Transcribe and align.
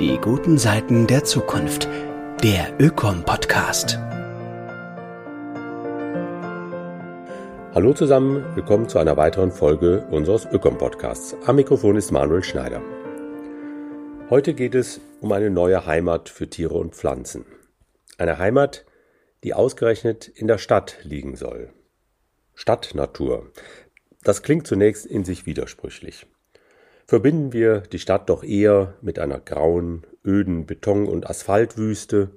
Die 0.00 0.16
guten 0.16 0.56
Seiten 0.56 1.06
der 1.06 1.24
Zukunft. 1.24 1.86
Der 2.42 2.72
Ökom-Podcast. 2.80 3.98
Hallo 7.74 7.92
zusammen, 7.92 8.42
willkommen 8.56 8.88
zu 8.88 8.98
einer 8.98 9.18
weiteren 9.18 9.52
Folge 9.52 10.06
unseres 10.10 10.46
Ökom-Podcasts. 10.46 11.36
Am 11.44 11.56
Mikrofon 11.56 11.96
ist 11.96 12.12
Manuel 12.12 12.42
Schneider. 12.42 12.80
Heute 14.30 14.54
geht 14.54 14.74
es 14.74 15.02
um 15.20 15.32
eine 15.32 15.50
neue 15.50 15.84
Heimat 15.84 16.30
für 16.30 16.48
Tiere 16.48 16.78
und 16.78 16.94
Pflanzen. 16.94 17.44
Eine 18.16 18.38
Heimat, 18.38 18.86
die 19.44 19.52
ausgerechnet 19.52 20.28
in 20.28 20.46
der 20.46 20.56
Stadt 20.56 20.96
liegen 21.02 21.36
soll. 21.36 21.74
Stadtnatur. 22.54 23.52
Das 24.24 24.42
klingt 24.42 24.66
zunächst 24.66 25.04
in 25.04 25.26
sich 25.26 25.44
widersprüchlich. 25.44 26.26
Verbinden 27.10 27.52
wir 27.52 27.80
die 27.80 27.98
Stadt 27.98 28.30
doch 28.30 28.44
eher 28.44 28.94
mit 29.02 29.18
einer 29.18 29.40
grauen, 29.40 30.06
öden 30.24 30.64
Beton- 30.64 31.08
und 31.08 31.28
Asphaltwüste, 31.28 32.30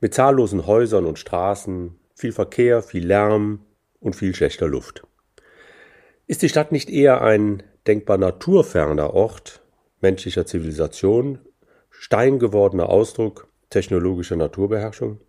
mit 0.00 0.14
zahllosen 0.14 0.66
Häusern 0.66 1.04
und 1.04 1.18
Straßen, 1.18 1.94
viel 2.14 2.32
Verkehr, 2.32 2.80
viel 2.80 3.06
Lärm 3.06 3.66
und 4.00 4.16
viel 4.16 4.34
schlechter 4.34 4.66
Luft. 4.66 5.02
Ist 6.26 6.40
die 6.40 6.48
Stadt 6.48 6.72
nicht 6.72 6.88
eher 6.88 7.20
ein 7.20 7.62
denkbar 7.86 8.16
naturferner 8.16 9.12
Ort 9.12 9.60
menschlicher 10.00 10.46
Zivilisation, 10.46 11.40
steingewordener 11.90 12.88
Ausdruck 12.88 13.48
technologischer 13.68 14.36
Naturbeherrschung? 14.36 15.20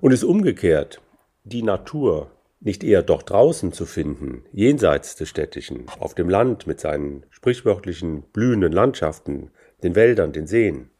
Und 0.00 0.10
ist 0.10 0.24
umgekehrt 0.24 1.00
die 1.44 1.62
Natur 1.62 2.32
nicht 2.60 2.82
eher 2.82 3.02
doch 3.02 3.22
draußen 3.22 3.72
zu 3.72 3.86
finden, 3.86 4.44
jenseits 4.52 5.16
des 5.16 5.28
Städtischen, 5.28 5.86
auf 6.00 6.14
dem 6.14 6.28
Land 6.28 6.66
mit 6.66 6.80
seinen 6.80 7.24
sprichwörtlichen 7.30 8.22
blühenden 8.32 8.72
Landschaften, 8.72 9.50
den 9.82 9.94
Wäldern, 9.94 10.32
den 10.32 10.46
Seen. 10.46 10.90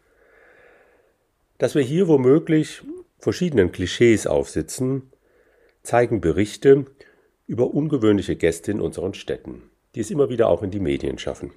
Dass 1.58 1.74
wir 1.74 1.82
hier 1.82 2.08
womöglich 2.08 2.82
verschiedenen 3.18 3.72
Klischees 3.72 4.26
aufsitzen, 4.26 5.10
zeigen 5.82 6.20
Berichte 6.20 6.86
über 7.46 7.72
ungewöhnliche 7.72 8.36
Gäste 8.36 8.72
in 8.72 8.80
unseren 8.80 9.14
Städten, 9.14 9.62
die 9.94 10.00
es 10.00 10.10
immer 10.10 10.28
wieder 10.28 10.48
auch 10.48 10.62
in 10.62 10.70
die 10.70 10.80
Medien 10.80 11.18
schaffen. 11.18 11.52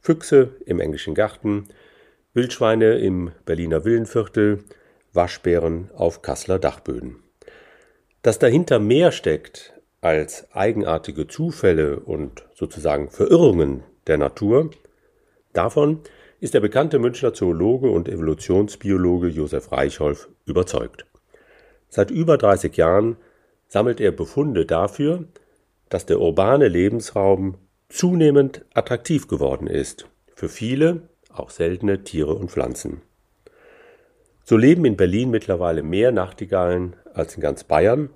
Füchse 0.00 0.56
im 0.64 0.80
englischen 0.80 1.14
Garten, 1.14 1.68
Wildschweine 2.32 2.98
im 2.98 3.32
Berliner 3.44 3.84
Villenviertel, 3.84 4.64
Waschbären 5.12 5.90
auf 5.94 6.22
Kasseler 6.22 6.58
Dachböden. 6.58 7.25
Dass 8.26 8.40
dahinter 8.40 8.80
mehr 8.80 9.12
steckt 9.12 9.72
als 10.00 10.48
eigenartige 10.52 11.28
Zufälle 11.28 12.00
und 12.00 12.44
sozusagen 12.56 13.08
Verirrungen 13.08 13.84
der 14.08 14.18
Natur, 14.18 14.72
davon 15.52 16.00
ist 16.40 16.52
der 16.52 16.58
bekannte 16.58 16.98
Münchner 16.98 17.34
Zoologe 17.34 17.88
und 17.88 18.08
Evolutionsbiologe 18.08 19.28
Josef 19.28 19.70
Reichholf 19.70 20.28
überzeugt. 20.44 21.06
Seit 21.88 22.10
über 22.10 22.36
30 22.36 22.76
Jahren 22.76 23.16
sammelt 23.68 24.00
er 24.00 24.10
Befunde 24.10 24.66
dafür, 24.66 25.22
dass 25.88 26.04
der 26.04 26.20
urbane 26.20 26.66
Lebensraum 26.66 27.58
zunehmend 27.88 28.64
attraktiv 28.74 29.28
geworden 29.28 29.68
ist 29.68 30.08
für 30.34 30.48
viele, 30.48 31.02
auch 31.32 31.50
seltene 31.50 32.02
Tiere 32.02 32.34
und 32.34 32.50
Pflanzen. 32.50 33.02
So 34.42 34.56
leben 34.56 34.84
in 34.84 34.96
Berlin 34.96 35.30
mittlerweile 35.30 35.84
mehr 35.84 36.10
Nachtigallen 36.10 36.96
als 37.16 37.34
in 37.34 37.40
ganz 37.40 37.64
Bayern 37.64 38.10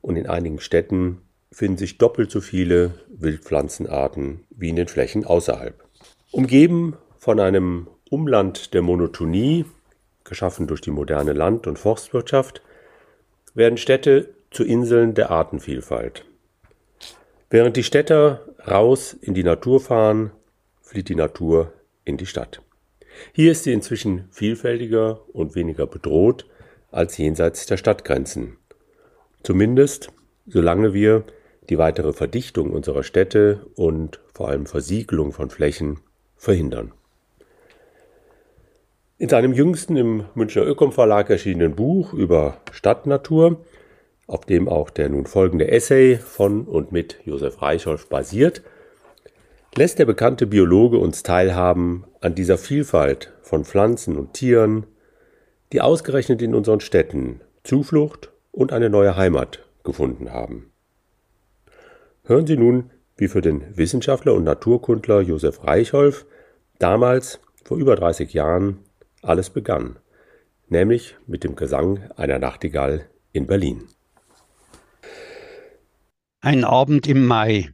und 0.00 0.16
in 0.16 0.26
einigen 0.26 0.60
Städten 0.60 1.22
finden 1.50 1.78
sich 1.78 1.98
doppelt 1.98 2.30
so 2.30 2.40
viele 2.40 2.92
Wildpflanzenarten 3.08 4.44
wie 4.50 4.68
in 4.68 4.76
den 4.76 4.88
Flächen 4.88 5.24
außerhalb. 5.24 5.82
Umgeben 6.30 6.96
von 7.16 7.40
einem 7.40 7.88
Umland 8.10 8.74
der 8.74 8.82
Monotonie, 8.82 9.64
geschaffen 10.24 10.66
durch 10.66 10.80
die 10.80 10.90
moderne 10.90 11.32
Land- 11.32 11.66
und 11.66 11.78
Forstwirtschaft, 11.78 12.62
werden 13.54 13.78
Städte 13.78 14.34
zu 14.50 14.64
Inseln 14.64 15.14
der 15.14 15.30
Artenvielfalt. 15.30 16.24
Während 17.50 17.76
die 17.76 17.82
Städter 17.82 18.44
raus 18.66 19.16
in 19.20 19.34
die 19.34 19.42
Natur 19.42 19.80
fahren, 19.80 20.32
flieht 20.82 21.08
die 21.08 21.14
Natur 21.14 21.72
in 22.04 22.18
die 22.18 22.26
Stadt. 22.26 22.62
Hier 23.32 23.52
ist 23.52 23.64
sie 23.64 23.72
inzwischen 23.72 24.28
vielfältiger 24.30 25.20
und 25.32 25.54
weniger 25.54 25.86
bedroht 25.86 26.46
als 26.90 27.16
jenseits 27.18 27.66
der 27.66 27.76
Stadtgrenzen. 27.76 28.56
Zumindest 29.42 30.10
solange 30.46 30.94
wir 30.94 31.24
die 31.68 31.78
weitere 31.78 32.12
Verdichtung 32.12 32.70
unserer 32.70 33.02
Städte 33.02 33.66
und 33.74 34.20
vor 34.32 34.48
allem 34.48 34.66
Versiegelung 34.66 35.32
von 35.32 35.50
Flächen 35.50 36.00
verhindern. 36.36 36.92
In 39.18 39.28
seinem 39.28 39.52
jüngsten 39.52 39.96
im 39.96 40.24
Münchner 40.34 40.64
Ökom 40.64 40.92
Verlag 40.92 41.28
erschienenen 41.28 41.74
Buch 41.74 42.12
über 42.12 42.58
Stadtnatur, 42.70 43.64
auf 44.26 44.44
dem 44.44 44.68
auch 44.68 44.90
der 44.90 45.08
nun 45.08 45.26
folgende 45.26 45.70
Essay 45.70 46.16
von 46.16 46.64
und 46.64 46.92
mit 46.92 47.18
Josef 47.24 47.60
Reichholf 47.60 48.08
basiert, 48.08 48.62
lässt 49.74 49.98
der 49.98 50.04
bekannte 50.04 50.46
Biologe 50.46 50.98
uns 50.98 51.22
teilhaben 51.22 52.04
an 52.20 52.34
dieser 52.34 52.58
Vielfalt 52.58 53.32
von 53.42 53.64
Pflanzen 53.64 54.16
und 54.16 54.34
Tieren, 54.34 54.86
die 55.72 55.80
ausgerechnet 55.80 56.42
in 56.42 56.54
unseren 56.54 56.80
Städten 56.80 57.40
Zuflucht 57.64 58.30
und 58.52 58.72
eine 58.72 58.90
neue 58.90 59.16
Heimat 59.16 59.64
gefunden 59.84 60.32
haben. 60.32 60.70
Hören 62.24 62.46
Sie 62.46 62.56
nun, 62.56 62.90
wie 63.16 63.28
für 63.28 63.40
den 63.40 63.76
Wissenschaftler 63.76 64.34
und 64.34 64.44
Naturkundler 64.44 65.20
Josef 65.20 65.64
Reichholf 65.64 66.26
damals, 66.78 67.40
vor 67.64 67.76
über 67.76 67.96
30 67.96 68.32
Jahren, 68.32 68.78
alles 69.22 69.50
begann, 69.50 69.98
nämlich 70.68 71.16
mit 71.26 71.44
dem 71.44 71.56
Gesang 71.56 72.10
einer 72.16 72.38
Nachtigall 72.38 73.08
in 73.32 73.46
Berlin. 73.46 73.84
Ein 76.40 76.64
Abend 76.64 77.06
im 77.08 77.26
Mai. 77.26 77.70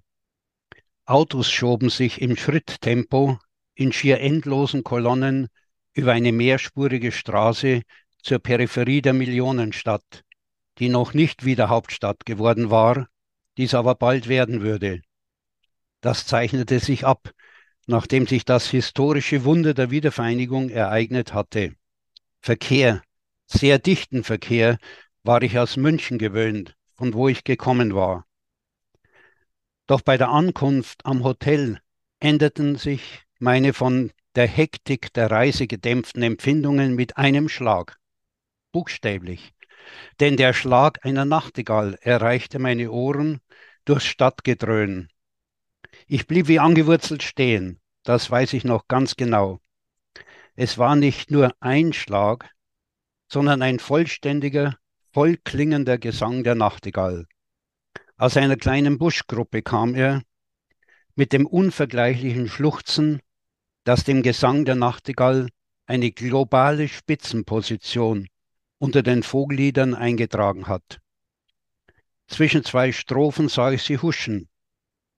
Autos 1.04 1.50
schoben 1.50 1.90
sich 1.90 2.22
im 2.22 2.36
Schritttempo 2.36 3.38
in 3.74 3.92
schier 3.92 4.20
endlosen 4.20 4.84
Kolonnen 4.84 5.48
über 5.94 6.12
eine 6.12 6.32
mehrspurige 6.32 7.12
Straße 7.12 7.82
zur 8.22 8.38
Peripherie 8.38 9.02
der 9.02 9.12
Millionenstadt, 9.12 10.24
die 10.78 10.88
noch 10.88 11.14
nicht 11.14 11.44
wieder 11.44 11.68
Hauptstadt 11.68 12.26
geworden 12.26 12.70
war, 12.70 13.08
dies 13.56 13.74
aber 13.74 13.94
bald 13.94 14.28
werden 14.28 14.62
würde. 14.62 15.02
Das 16.00 16.26
zeichnete 16.26 16.80
sich 16.80 17.06
ab, 17.06 17.30
nachdem 17.86 18.26
sich 18.26 18.44
das 18.44 18.68
historische 18.68 19.44
Wunder 19.44 19.74
der 19.74 19.90
Wiedervereinigung 19.90 20.70
ereignet 20.70 21.32
hatte. 21.32 21.74
Verkehr, 22.40 23.02
sehr 23.46 23.78
dichten 23.78 24.24
Verkehr, 24.24 24.78
war 25.22 25.42
ich 25.42 25.58
aus 25.58 25.76
München 25.76 26.18
gewöhnt, 26.18 26.76
von 26.94 27.14
wo 27.14 27.28
ich 27.28 27.44
gekommen 27.44 27.94
war. 27.94 28.26
Doch 29.86 30.00
bei 30.00 30.16
der 30.16 30.30
Ankunft 30.30 31.04
am 31.04 31.24
Hotel 31.24 31.80
änderten 32.20 32.76
sich 32.76 33.22
meine 33.38 33.72
von 33.72 34.12
der 34.34 34.48
Hektik 34.48 35.12
der 35.12 35.30
Reise 35.30 35.66
gedämpften 35.66 36.22
Empfindungen 36.22 36.94
mit 36.94 37.16
einem 37.16 37.48
Schlag. 37.48 37.98
Buchstäblich. 38.72 39.54
Denn 40.18 40.36
der 40.36 40.52
Schlag 40.52 41.04
einer 41.04 41.24
Nachtigall 41.24 41.96
erreichte 42.00 42.58
meine 42.58 42.90
Ohren 42.90 43.40
durchs 43.84 44.06
Stadtgedröhn. 44.06 45.08
Ich 46.06 46.26
blieb 46.26 46.48
wie 46.48 46.58
angewurzelt 46.58 47.22
stehen, 47.22 47.80
das 48.02 48.30
weiß 48.30 48.54
ich 48.54 48.64
noch 48.64 48.88
ganz 48.88 49.16
genau. 49.16 49.60
Es 50.56 50.78
war 50.78 50.96
nicht 50.96 51.30
nur 51.30 51.54
ein 51.60 51.92
Schlag, 51.92 52.50
sondern 53.28 53.62
ein 53.62 53.78
vollständiger, 53.78 54.76
vollklingender 55.12 55.98
Gesang 55.98 56.44
der 56.44 56.54
Nachtigall. 56.54 57.26
Aus 58.16 58.36
einer 58.36 58.56
kleinen 58.56 58.98
Buschgruppe 58.98 59.62
kam 59.62 59.94
er, 59.94 60.22
mit 61.14 61.32
dem 61.32 61.46
unvergleichlichen 61.46 62.48
Schluchzen, 62.48 63.20
das 63.84 64.04
dem 64.04 64.22
Gesang 64.22 64.64
der 64.64 64.74
Nachtigall 64.74 65.48
eine 65.86 66.10
globale 66.10 66.88
Spitzenposition 66.88 68.28
unter 68.78 69.02
den 69.02 69.22
Vogelliedern 69.22 69.94
eingetragen 69.94 70.66
hat. 70.66 71.00
Zwischen 72.26 72.64
zwei 72.64 72.92
Strophen 72.92 73.48
sah 73.48 73.70
ich 73.70 73.82
sie 73.82 73.98
huschen, 73.98 74.48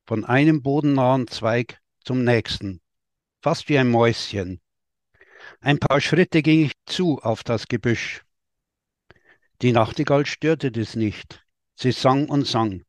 von 0.04 0.24
einem 0.24 0.62
bodennahen 0.62 1.28
Zweig 1.28 1.80
zum 2.04 2.24
nächsten, 2.24 2.80
fast 3.40 3.68
wie 3.68 3.78
ein 3.78 3.88
Mäuschen. 3.88 4.60
Ein 5.60 5.78
paar 5.78 6.00
Schritte 6.00 6.42
ging 6.42 6.66
ich 6.66 6.72
zu 6.86 7.20
auf 7.20 7.44
das 7.44 7.68
Gebüsch. 7.68 8.22
Die 9.62 9.72
Nachtigall 9.72 10.26
störte 10.26 10.70
das 10.72 10.96
nicht. 10.96 11.44
Sie 11.76 11.92
sang 11.92 12.28
und 12.28 12.46
sang. 12.46 12.84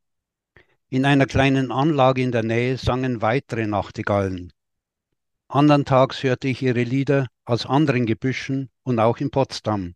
In 0.89 1.05
einer 1.05 1.25
kleinen 1.25 1.71
Anlage 1.71 2.21
in 2.21 2.31
der 2.31 2.43
Nähe 2.43 2.77
sangen 2.77 3.21
weitere 3.21 3.67
Nachtigallen. 3.67 4.51
Andern 5.49 5.85
Tags 5.85 6.23
hörte 6.23 6.49
ich 6.49 6.61
ihre 6.61 6.83
Lieder 6.83 7.27
aus 7.45 7.65
anderen 7.65 8.05
Gebüschen 8.05 8.69
und 8.83 8.99
auch 8.99 9.19
in 9.19 9.31
Potsdam. 9.31 9.95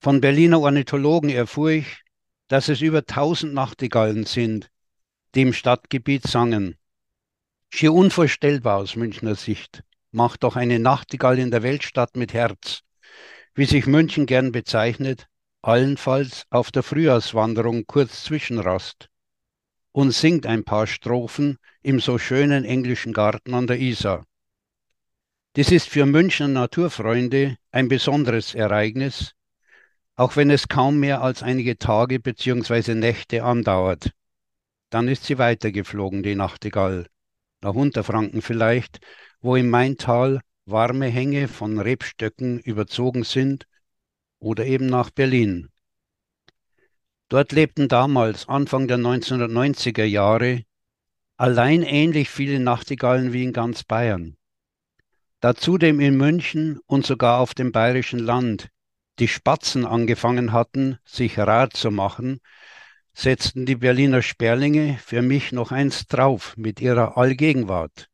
Von 0.00 0.20
Berliner 0.20 0.60
Ornithologen 0.60 1.30
erfuhr 1.30 1.70
ich, 1.70 2.02
dass 2.48 2.68
es 2.68 2.80
über 2.80 3.06
tausend 3.06 3.54
Nachtigallen 3.54 4.24
sind, 4.24 4.70
die 5.36 5.42
im 5.42 5.52
Stadtgebiet 5.52 6.26
sangen. 6.26 6.76
Schier 7.70 7.92
unvorstellbar 7.92 8.78
aus 8.78 8.96
Münchner 8.96 9.36
Sicht. 9.36 9.84
macht 10.10 10.42
doch 10.42 10.56
eine 10.56 10.80
Nachtigall 10.80 11.38
in 11.38 11.52
der 11.52 11.62
Weltstadt 11.62 12.16
mit 12.16 12.32
Herz, 12.32 12.80
wie 13.54 13.66
sich 13.66 13.86
München 13.86 14.26
gern 14.26 14.50
bezeichnet, 14.50 15.28
allenfalls 15.62 16.44
auf 16.50 16.72
der 16.72 16.82
Frühjahrswanderung 16.82 17.86
kurz 17.86 18.24
Zwischenrast 18.24 19.10
und 19.98 20.12
singt 20.12 20.46
ein 20.46 20.62
paar 20.62 20.86
Strophen 20.86 21.58
im 21.82 21.98
so 21.98 22.18
schönen 22.18 22.64
englischen 22.64 23.12
Garten 23.12 23.52
an 23.52 23.66
der 23.66 23.80
Isar. 23.80 24.24
Das 25.54 25.72
ist 25.72 25.88
für 25.88 26.06
Münchner 26.06 26.46
Naturfreunde 26.46 27.56
ein 27.72 27.88
besonderes 27.88 28.54
Ereignis, 28.54 29.34
auch 30.14 30.36
wenn 30.36 30.50
es 30.50 30.68
kaum 30.68 31.00
mehr 31.00 31.20
als 31.20 31.42
einige 31.42 31.78
Tage 31.78 32.20
bzw. 32.20 32.94
Nächte 32.94 33.42
andauert. 33.42 34.12
Dann 34.88 35.08
ist 35.08 35.24
sie 35.24 35.36
weitergeflogen, 35.36 36.22
die 36.22 36.36
Nachtigall, 36.36 37.08
nach 37.60 37.74
Unterfranken 37.74 38.40
vielleicht, 38.40 39.00
wo 39.40 39.56
im 39.56 39.68
Maintal 39.68 40.42
warme 40.64 41.06
Hänge 41.06 41.48
von 41.48 41.76
Rebstöcken 41.80 42.60
überzogen 42.60 43.24
sind, 43.24 43.66
oder 44.38 44.64
eben 44.64 44.86
nach 44.86 45.10
Berlin. 45.10 45.70
Dort 47.28 47.52
lebten 47.52 47.88
damals, 47.88 48.48
Anfang 48.48 48.88
der 48.88 48.98
1990er 48.98 50.04
Jahre, 50.04 50.64
allein 51.36 51.82
ähnlich 51.82 52.30
viele 52.30 52.58
Nachtigallen 52.58 53.32
wie 53.32 53.44
in 53.44 53.52
ganz 53.52 53.84
Bayern. 53.84 54.36
Da 55.40 55.54
zudem 55.54 56.00
in 56.00 56.16
München 56.16 56.80
und 56.86 57.06
sogar 57.06 57.40
auf 57.40 57.54
dem 57.54 57.70
bayerischen 57.70 58.18
Land 58.18 58.70
die 59.18 59.28
Spatzen 59.28 59.84
angefangen 59.84 60.52
hatten, 60.52 60.98
sich 61.04 61.38
rar 61.38 61.70
zu 61.70 61.90
machen, 61.90 62.40
setzten 63.12 63.66
die 63.66 63.76
Berliner 63.76 64.22
Sperlinge 64.22 64.98
für 65.04 65.22
mich 65.22 65.52
noch 65.52 65.72
eins 65.72 66.06
drauf 66.06 66.56
mit 66.56 66.80
ihrer 66.80 67.16
Allgegenwart, 67.16 68.08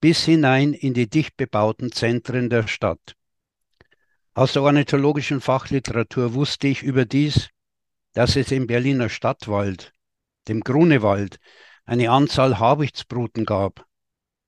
bis 0.00 0.24
hinein 0.24 0.72
in 0.72 0.94
die 0.94 1.08
dicht 1.08 1.36
bebauten 1.36 1.92
Zentren 1.92 2.50
der 2.50 2.66
Stadt. 2.66 3.16
Aus 4.34 4.52
der 4.52 4.62
ornithologischen 4.62 5.40
Fachliteratur 5.40 6.34
wusste 6.34 6.66
ich 6.66 6.82
überdies, 6.82 7.50
dass 8.12 8.36
es 8.36 8.52
im 8.52 8.66
Berliner 8.66 9.08
Stadtwald, 9.08 9.92
dem 10.48 10.60
Grunewald, 10.60 11.38
eine 11.84 12.10
Anzahl 12.10 12.58
Habichtsbruten 12.58 13.44
gab, 13.44 13.86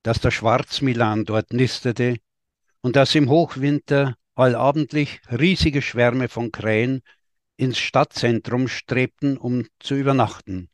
dass 0.03 0.19
der 0.19 0.31
Schwarzmilan 0.31 1.25
dort 1.25 1.51
nistete 1.51 2.17
und 2.81 2.95
dass 2.95 3.15
im 3.15 3.29
Hochwinter 3.29 4.15
allabendlich 4.35 5.21
riesige 5.31 5.81
Schwärme 5.81 6.29
von 6.29 6.51
Krähen 6.51 7.01
ins 7.57 7.79
Stadtzentrum 7.79 8.67
strebten, 8.67 9.37
um 9.37 9.67
zu 9.79 9.95
übernachten. 9.95 10.69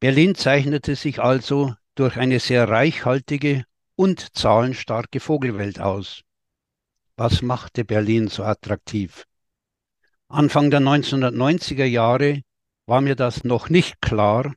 Berlin 0.00 0.34
zeichnete 0.34 0.96
sich 0.96 1.20
also 1.20 1.74
durch 1.94 2.16
eine 2.16 2.40
sehr 2.40 2.68
reichhaltige 2.68 3.64
und 3.94 4.36
zahlenstarke 4.36 5.20
Vogelwelt 5.20 5.78
aus. 5.78 6.22
Was 7.16 7.42
machte 7.42 7.84
Berlin 7.84 8.28
so 8.28 8.42
attraktiv? 8.42 9.26
Anfang 10.32 10.70
der 10.70 10.80
1990er 10.80 11.84
Jahre 11.84 12.42
war 12.86 13.00
mir 13.00 13.14
das 13.14 13.44
noch 13.44 13.68
nicht 13.68 14.00
klar 14.00 14.52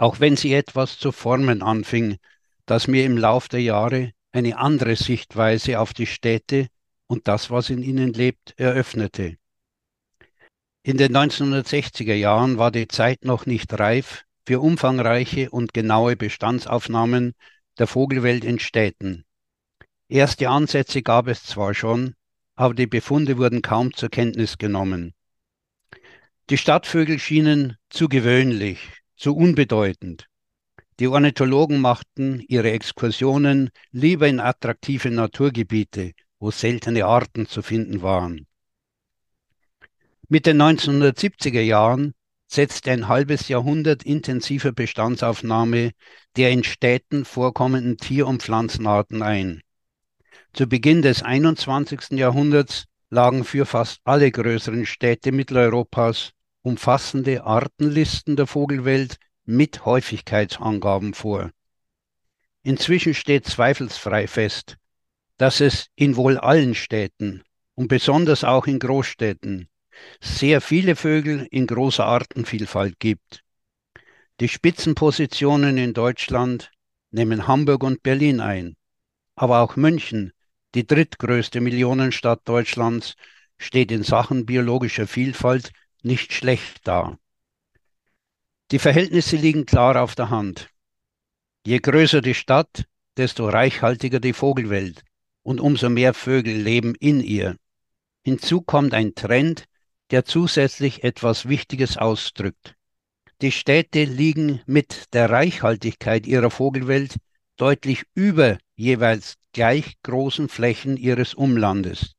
auch 0.00 0.18
wenn 0.18 0.34
sie 0.34 0.54
etwas 0.54 0.98
zu 0.98 1.12
formen 1.12 1.62
anfing, 1.62 2.16
das 2.64 2.88
mir 2.88 3.04
im 3.04 3.18
Lauf 3.18 3.48
der 3.48 3.60
Jahre 3.60 4.12
eine 4.32 4.56
andere 4.56 4.96
Sichtweise 4.96 5.78
auf 5.78 5.92
die 5.92 6.06
Städte 6.06 6.68
und 7.06 7.28
das, 7.28 7.50
was 7.50 7.68
in 7.68 7.82
ihnen 7.82 8.14
lebt, 8.14 8.54
eröffnete. 8.58 9.36
In 10.82 10.96
den 10.96 11.14
1960er 11.14 12.14
Jahren 12.14 12.56
war 12.56 12.70
die 12.70 12.88
Zeit 12.88 13.26
noch 13.26 13.44
nicht 13.44 13.78
reif 13.78 14.24
für 14.46 14.60
umfangreiche 14.60 15.50
und 15.50 15.74
genaue 15.74 16.16
Bestandsaufnahmen 16.16 17.34
der 17.78 17.86
Vogelwelt 17.86 18.44
in 18.44 18.58
Städten. 18.58 19.24
Erste 20.08 20.48
Ansätze 20.48 21.02
gab 21.02 21.26
es 21.26 21.44
zwar 21.44 21.74
schon, 21.74 22.14
aber 22.60 22.74
die 22.74 22.86
Befunde 22.86 23.38
wurden 23.38 23.62
kaum 23.62 23.94
zur 23.94 24.10
Kenntnis 24.10 24.58
genommen. 24.58 25.14
Die 26.50 26.58
Stadtvögel 26.58 27.18
schienen 27.18 27.78
zu 27.88 28.06
gewöhnlich, 28.06 28.80
zu 29.16 29.34
unbedeutend. 29.34 30.26
Die 30.98 31.08
Ornithologen 31.08 31.80
machten 31.80 32.44
ihre 32.48 32.70
Exkursionen 32.72 33.70
lieber 33.92 34.28
in 34.28 34.40
attraktive 34.40 35.10
Naturgebiete, 35.10 36.12
wo 36.38 36.50
seltene 36.50 37.06
Arten 37.06 37.46
zu 37.46 37.62
finden 37.62 38.02
waren. 38.02 38.46
Mit 40.28 40.44
den 40.44 40.60
1970er 40.60 41.62
Jahren 41.62 42.12
setzte 42.46 42.90
ein 42.90 43.08
halbes 43.08 43.48
Jahrhundert 43.48 44.02
intensiver 44.02 44.72
Bestandsaufnahme 44.72 45.92
der 46.36 46.50
in 46.50 46.62
Städten 46.64 47.24
vorkommenden 47.24 47.96
Tier- 47.96 48.26
und 48.26 48.42
Pflanzenarten 48.42 49.22
ein. 49.22 49.62
Zu 50.52 50.66
Beginn 50.66 51.00
des 51.00 51.22
21. 51.22 52.18
Jahrhunderts 52.18 52.86
lagen 53.08 53.44
für 53.44 53.66
fast 53.66 54.00
alle 54.04 54.30
größeren 54.30 54.84
Städte 54.84 55.30
Mitteleuropas 55.30 56.32
umfassende 56.62 57.44
Artenlisten 57.44 58.36
der 58.36 58.46
Vogelwelt 58.46 59.16
mit 59.44 59.84
Häufigkeitsangaben 59.84 61.14
vor. 61.14 61.50
Inzwischen 62.62 63.14
steht 63.14 63.46
zweifelsfrei 63.46 64.26
fest, 64.26 64.76
dass 65.38 65.60
es 65.60 65.86
in 65.94 66.16
wohl 66.16 66.36
allen 66.36 66.74
Städten 66.74 67.42
und 67.76 67.88
besonders 67.88 68.42
auch 68.44 68.66
in 68.66 68.80
Großstädten 68.80 69.68
sehr 70.20 70.60
viele 70.60 70.96
Vögel 70.96 71.46
in 71.50 71.66
großer 71.66 72.04
Artenvielfalt 72.04 72.98
gibt. 72.98 73.42
Die 74.40 74.48
Spitzenpositionen 74.48 75.78
in 75.78 75.94
Deutschland 75.94 76.72
nehmen 77.12 77.46
Hamburg 77.46 77.84
und 77.84 78.02
Berlin 78.02 78.40
ein, 78.40 78.76
aber 79.36 79.60
auch 79.60 79.76
München, 79.76 80.32
die 80.74 80.86
drittgrößte 80.86 81.60
Millionenstadt 81.60 82.48
Deutschlands, 82.48 83.16
steht 83.58 83.92
in 83.92 84.02
Sachen 84.02 84.46
biologischer 84.46 85.06
Vielfalt 85.06 85.72
nicht 86.02 86.32
schlecht 86.32 86.80
da. 86.84 87.18
Die 88.70 88.78
Verhältnisse 88.78 89.36
liegen 89.36 89.66
klar 89.66 90.00
auf 90.00 90.14
der 90.14 90.30
Hand. 90.30 90.70
Je 91.66 91.78
größer 91.78 92.20
die 92.20 92.34
Stadt, 92.34 92.84
desto 93.16 93.48
reichhaltiger 93.48 94.20
die 94.20 94.32
Vogelwelt 94.32 95.02
und 95.42 95.60
umso 95.60 95.90
mehr 95.90 96.14
Vögel 96.14 96.54
leben 96.54 96.94
in 96.94 97.20
ihr. 97.20 97.56
Hinzu 98.22 98.62
kommt 98.62 98.94
ein 98.94 99.14
Trend, 99.14 99.64
der 100.10 100.24
zusätzlich 100.24 101.04
etwas 101.04 101.48
Wichtiges 101.48 101.96
ausdrückt. 101.96 102.76
Die 103.42 103.52
Städte 103.52 104.04
liegen 104.04 104.60
mit 104.66 105.14
der 105.14 105.30
Reichhaltigkeit 105.30 106.26
ihrer 106.26 106.50
Vogelwelt 106.50 107.16
deutlich 107.56 108.04
über 108.14 108.58
jeweils 108.76 109.36
gleich 109.52 109.94
großen 110.02 110.48
Flächen 110.48 110.96
ihres 110.96 111.34
Umlandes 111.34 112.14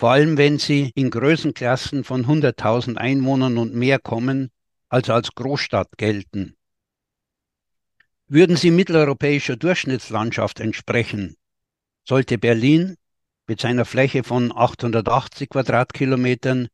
vor 0.00 0.12
allem 0.12 0.38
wenn 0.38 0.58
sie 0.58 0.92
in 0.94 1.10
Größenklassen 1.10 2.04
von 2.04 2.24
100.000 2.24 2.96
Einwohnern 2.96 3.58
und 3.58 3.74
mehr 3.74 3.98
kommen, 3.98 4.50
also 4.88 5.12
als 5.12 5.34
Großstadt 5.34 5.98
gelten. 5.98 6.56
Würden 8.26 8.56
sie 8.56 8.70
mitteleuropäischer 8.70 9.56
Durchschnittslandschaft 9.56 10.58
entsprechen, 10.58 11.36
sollte 12.08 12.38
Berlin 12.38 12.96
mit 13.46 13.60
seiner 13.60 13.84
Fläche 13.84 14.24
von 14.24 14.56
880 14.56 15.50
Quadratkilometern 15.50 16.68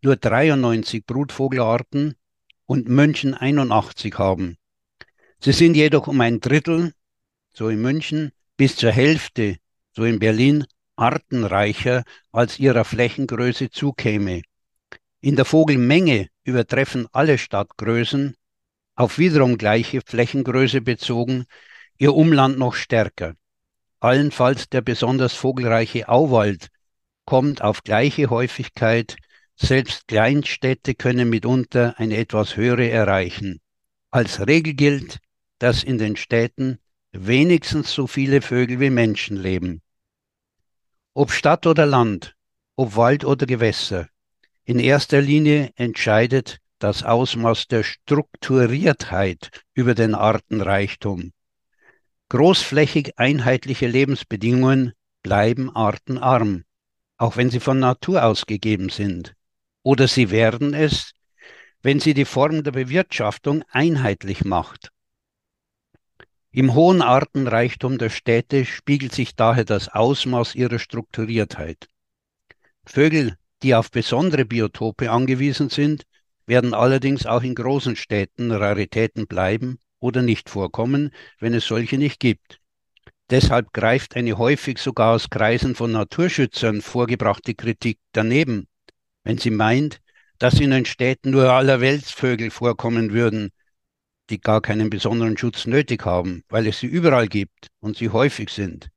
nur 0.00 0.16
93 0.16 1.04
Brutvogelarten 1.04 2.14
und 2.64 2.88
München 2.88 3.34
81 3.34 4.14
haben. 4.16 4.56
Sie 5.40 5.52
sind 5.52 5.74
jedoch 5.74 6.06
um 6.06 6.18
ein 6.22 6.40
Drittel, 6.40 6.94
so 7.52 7.68
in 7.68 7.82
München, 7.82 8.32
bis 8.62 8.76
zur 8.76 8.92
Hälfte, 8.92 9.56
so 9.90 10.04
in 10.04 10.20
Berlin, 10.20 10.64
artenreicher 10.94 12.04
als 12.30 12.60
ihrer 12.60 12.84
Flächengröße 12.84 13.70
zukäme. 13.70 14.42
In 15.20 15.34
der 15.34 15.44
Vogelmenge 15.44 16.28
übertreffen 16.44 17.08
alle 17.10 17.38
Stadtgrößen, 17.38 18.36
auf 18.94 19.18
wiederum 19.18 19.58
gleiche 19.58 20.00
Flächengröße 20.00 20.80
bezogen, 20.80 21.46
ihr 21.98 22.14
Umland 22.14 22.56
noch 22.56 22.74
stärker. 22.74 23.34
Allenfalls 23.98 24.68
der 24.68 24.82
besonders 24.82 25.32
vogelreiche 25.32 26.08
Auwald 26.08 26.68
kommt 27.24 27.62
auf 27.62 27.82
gleiche 27.82 28.30
Häufigkeit, 28.30 29.16
selbst 29.56 30.06
Kleinstädte 30.06 30.94
können 30.94 31.28
mitunter 31.28 31.98
eine 31.98 32.16
etwas 32.16 32.56
höhere 32.56 32.88
erreichen. 32.88 33.60
Als 34.12 34.46
Regel 34.46 34.74
gilt, 34.74 35.18
dass 35.58 35.82
in 35.82 35.98
den 35.98 36.14
Städten 36.14 36.78
wenigstens 37.12 37.92
so 37.92 38.06
viele 38.06 38.42
Vögel 38.42 38.80
wie 38.80 38.90
Menschen 38.90 39.36
leben. 39.36 39.82
Ob 41.14 41.30
Stadt 41.30 41.66
oder 41.66 41.86
Land, 41.86 42.34
ob 42.76 42.96
Wald 42.96 43.24
oder 43.24 43.46
Gewässer, 43.46 44.08
in 44.64 44.78
erster 44.78 45.20
Linie 45.20 45.70
entscheidet 45.76 46.58
das 46.78 47.02
Ausmaß 47.02 47.68
der 47.68 47.82
Strukturiertheit 47.84 49.50
über 49.74 49.94
den 49.94 50.14
Artenreichtum. 50.14 51.32
Großflächig 52.28 53.18
einheitliche 53.18 53.86
Lebensbedingungen 53.86 54.92
bleiben 55.22 55.74
artenarm, 55.74 56.64
auch 57.18 57.36
wenn 57.36 57.50
sie 57.50 57.60
von 57.60 57.78
Natur 57.78 58.24
aus 58.24 58.46
gegeben 58.46 58.88
sind. 58.88 59.34
Oder 59.82 60.08
sie 60.08 60.30
werden 60.30 60.74
es, 60.74 61.12
wenn 61.82 62.00
sie 62.00 62.14
die 62.14 62.24
Form 62.24 62.62
der 62.62 62.72
Bewirtschaftung 62.72 63.64
einheitlich 63.70 64.44
macht. 64.44 64.90
Im 66.54 66.74
hohen 66.74 67.00
Artenreichtum 67.00 67.96
der 67.96 68.10
Städte 68.10 68.66
spiegelt 68.66 69.14
sich 69.14 69.34
daher 69.34 69.64
das 69.64 69.88
Ausmaß 69.88 70.54
ihrer 70.54 70.78
Strukturiertheit. 70.78 71.88
Vögel, 72.84 73.38
die 73.62 73.74
auf 73.74 73.90
besondere 73.90 74.44
Biotope 74.44 75.10
angewiesen 75.10 75.70
sind, 75.70 76.02
werden 76.44 76.74
allerdings 76.74 77.24
auch 77.24 77.42
in 77.42 77.54
großen 77.54 77.96
Städten 77.96 78.52
Raritäten 78.52 79.26
bleiben 79.26 79.78
oder 79.98 80.20
nicht 80.20 80.50
vorkommen, 80.50 81.14
wenn 81.38 81.54
es 81.54 81.64
solche 81.64 81.96
nicht 81.96 82.20
gibt. 82.20 82.58
Deshalb 83.30 83.72
greift 83.72 84.14
eine 84.14 84.36
häufig 84.36 84.76
sogar 84.76 85.14
aus 85.14 85.30
Kreisen 85.30 85.74
von 85.74 85.90
Naturschützern 85.92 86.82
vorgebrachte 86.82 87.54
Kritik 87.54 87.98
daneben, 88.12 88.68
wenn 89.24 89.38
sie 89.38 89.50
meint, 89.50 90.02
dass 90.38 90.60
in 90.60 90.70
den 90.72 90.84
Städten 90.84 91.30
nur 91.30 91.50
allerweltsvögel 91.50 92.50
vorkommen 92.50 93.12
würden, 93.14 93.52
die 94.30 94.40
gar 94.40 94.60
keinen 94.60 94.90
besonderen 94.90 95.36
Schutz 95.36 95.66
nötig 95.66 96.04
haben, 96.04 96.42
weil 96.48 96.66
es 96.66 96.78
sie 96.80 96.86
überall 96.86 97.28
gibt 97.28 97.68
und 97.80 97.96
sie 97.96 98.10
häufig 98.10 98.50
sind. 98.50 98.90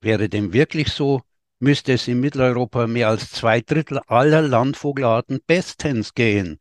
Wäre 0.00 0.28
dem 0.28 0.52
wirklich 0.52 0.88
so, 0.88 1.22
müsste 1.58 1.92
es 1.92 2.08
in 2.08 2.20
Mitteleuropa 2.20 2.86
mehr 2.86 3.08
als 3.08 3.30
zwei 3.30 3.60
Drittel 3.60 4.00
aller 4.06 4.42
Landvogelarten 4.42 5.40
bestens 5.46 6.14
gehen, 6.14 6.58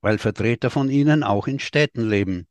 weil 0.00 0.18
Vertreter 0.18 0.70
von 0.70 0.90
ihnen 0.90 1.22
auch 1.22 1.46
in 1.46 1.58
Städten 1.58 2.08
leben. 2.08 2.46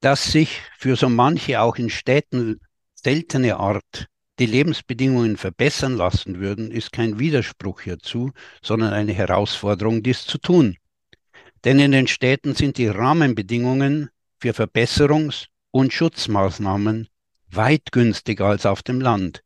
Dass 0.00 0.30
sich 0.30 0.60
für 0.76 0.96
so 0.96 1.08
manche 1.08 1.60
auch 1.60 1.76
in 1.76 1.90
Städten 1.90 2.60
seltene 2.94 3.56
Art 3.56 4.06
die 4.38 4.46
Lebensbedingungen 4.46 5.36
verbessern 5.36 5.96
lassen 5.96 6.38
würden, 6.38 6.70
ist 6.70 6.92
kein 6.92 7.18
Widerspruch 7.18 7.80
hierzu, 7.80 8.30
sondern 8.62 8.92
eine 8.92 9.12
Herausforderung, 9.12 10.02
dies 10.02 10.24
zu 10.24 10.38
tun. 10.38 10.76
Denn 11.64 11.78
in 11.78 11.92
den 11.92 12.06
Städten 12.06 12.54
sind 12.54 12.78
die 12.78 12.88
Rahmenbedingungen 12.88 14.10
für 14.38 14.52
Verbesserungs- 14.52 15.46
und 15.70 15.92
Schutzmaßnahmen 15.92 17.08
weit 17.50 17.92
günstiger 17.92 18.46
als 18.46 18.66
auf 18.66 18.82
dem 18.82 19.00
Land. 19.00 19.42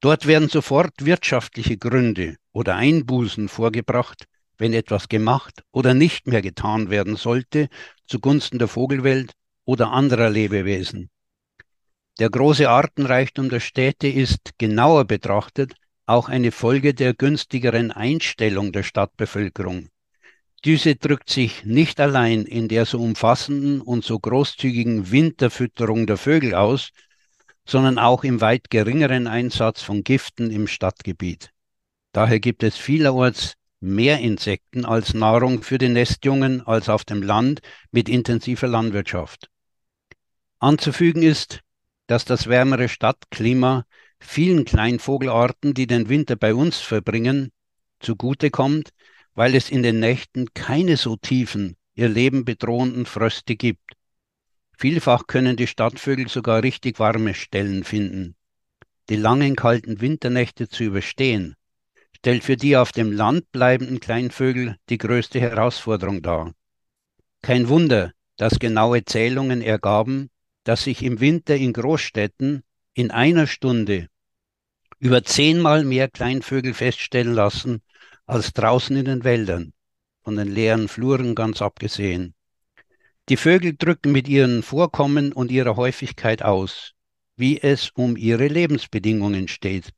Dort 0.00 0.26
werden 0.26 0.48
sofort 0.48 0.92
wirtschaftliche 1.04 1.76
Gründe 1.76 2.36
oder 2.52 2.76
Einbußen 2.76 3.48
vorgebracht, 3.48 4.26
wenn 4.58 4.72
etwas 4.72 5.08
gemacht 5.08 5.62
oder 5.72 5.94
nicht 5.94 6.26
mehr 6.26 6.42
getan 6.42 6.90
werden 6.90 7.16
sollte 7.16 7.68
zugunsten 8.06 8.58
der 8.58 8.68
Vogelwelt 8.68 9.32
oder 9.64 9.90
anderer 9.90 10.30
Lebewesen. 10.30 11.10
Der 12.18 12.30
große 12.30 12.68
Artenreichtum 12.68 13.48
der 13.48 13.60
Städte 13.60 14.08
ist 14.08 14.52
genauer 14.58 15.04
betrachtet 15.04 15.74
auch 16.06 16.28
eine 16.28 16.52
Folge 16.52 16.94
der 16.94 17.14
günstigeren 17.14 17.90
Einstellung 17.90 18.72
der 18.72 18.82
Stadtbevölkerung. 18.82 19.88
Diese 20.64 20.96
drückt 20.96 21.28
sich 21.28 21.64
nicht 21.66 22.00
allein 22.00 22.44
in 22.44 22.68
der 22.68 22.86
so 22.86 22.98
umfassenden 22.98 23.82
und 23.82 24.02
so 24.02 24.18
großzügigen 24.18 25.10
Winterfütterung 25.10 26.06
der 26.06 26.16
Vögel 26.16 26.54
aus, 26.54 26.90
sondern 27.66 27.98
auch 27.98 28.24
im 28.24 28.40
weit 28.40 28.70
geringeren 28.70 29.26
Einsatz 29.26 29.82
von 29.82 30.04
Giften 30.04 30.50
im 30.50 30.66
Stadtgebiet. 30.66 31.50
Daher 32.12 32.40
gibt 32.40 32.62
es 32.62 32.76
vielerorts 32.76 33.54
mehr 33.80 34.20
Insekten 34.20 34.86
als 34.86 35.12
Nahrung 35.12 35.62
für 35.62 35.76
die 35.76 35.90
Nestjungen 35.90 36.66
als 36.66 36.88
auf 36.88 37.04
dem 37.04 37.22
Land 37.22 37.60
mit 37.90 38.08
intensiver 38.08 38.66
Landwirtschaft. 38.66 39.50
Anzufügen 40.60 41.22
ist, 41.22 41.60
dass 42.06 42.24
das 42.24 42.46
wärmere 42.46 42.88
Stadtklima 42.88 43.84
vielen 44.18 44.64
Kleinvogelarten, 44.64 45.74
die 45.74 45.86
den 45.86 46.08
Winter 46.08 46.36
bei 46.36 46.54
uns 46.54 46.78
verbringen, 46.78 47.52
zugutekommt, 48.00 48.93
weil 49.34 49.54
es 49.54 49.70
in 49.70 49.82
den 49.82 50.00
Nächten 50.00 50.52
keine 50.54 50.96
so 50.96 51.16
tiefen, 51.16 51.76
ihr 51.94 52.08
Leben 52.08 52.44
bedrohenden 52.44 53.06
Fröste 53.06 53.56
gibt. 53.56 53.92
Vielfach 54.76 55.26
können 55.26 55.56
die 55.56 55.66
Stadtvögel 55.66 56.28
sogar 56.28 56.62
richtig 56.62 56.98
warme 56.98 57.34
Stellen 57.34 57.84
finden. 57.84 58.36
Die 59.08 59.16
langen 59.16 59.54
kalten 59.54 60.00
Winternächte 60.00 60.68
zu 60.68 60.84
überstehen, 60.84 61.56
stellt 62.12 62.42
für 62.42 62.56
die 62.56 62.76
auf 62.76 62.90
dem 62.92 63.12
Land 63.12 63.52
bleibenden 63.52 64.00
Kleinvögel 64.00 64.76
die 64.88 64.98
größte 64.98 65.40
Herausforderung 65.40 66.22
dar. 66.22 66.52
Kein 67.42 67.68
Wunder, 67.68 68.12
dass 68.36 68.58
genaue 68.58 69.04
Zählungen 69.04 69.60
ergaben, 69.60 70.30
dass 70.64 70.84
sich 70.84 71.02
im 71.02 71.20
Winter 71.20 71.56
in 71.56 71.72
Großstädten 71.72 72.62
in 72.94 73.10
einer 73.10 73.46
Stunde 73.46 74.08
über 74.98 75.22
zehnmal 75.22 75.84
mehr 75.84 76.08
Kleinvögel 76.08 76.72
feststellen 76.72 77.34
lassen 77.34 77.82
als 78.26 78.52
draußen 78.52 78.96
in 78.96 79.04
den 79.04 79.24
Wäldern, 79.24 79.72
von 80.22 80.36
den 80.36 80.52
leeren 80.52 80.88
Fluren 80.88 81.34
ganz 81.34 81.62
abgesehen. 81.62 82.34
Die 83.28 83.36
Vögel 83.36 83.74
drücken 83.76 84.12
mit 84.12 84.28
ihren 84.28 84.62
Vorkommen 84.62 85.32
und 85.32 85.50
ihrer 85.50 85.76
Häufigkeit 85.76 86.42
aus, 86.42 86.92
wie 87.36 87.60
es 87.60 87.90
um 87.94 88.16
ihre 88.16 88.48
Lebensbedingungen 88.48 89.48
steht. 89.48 89.90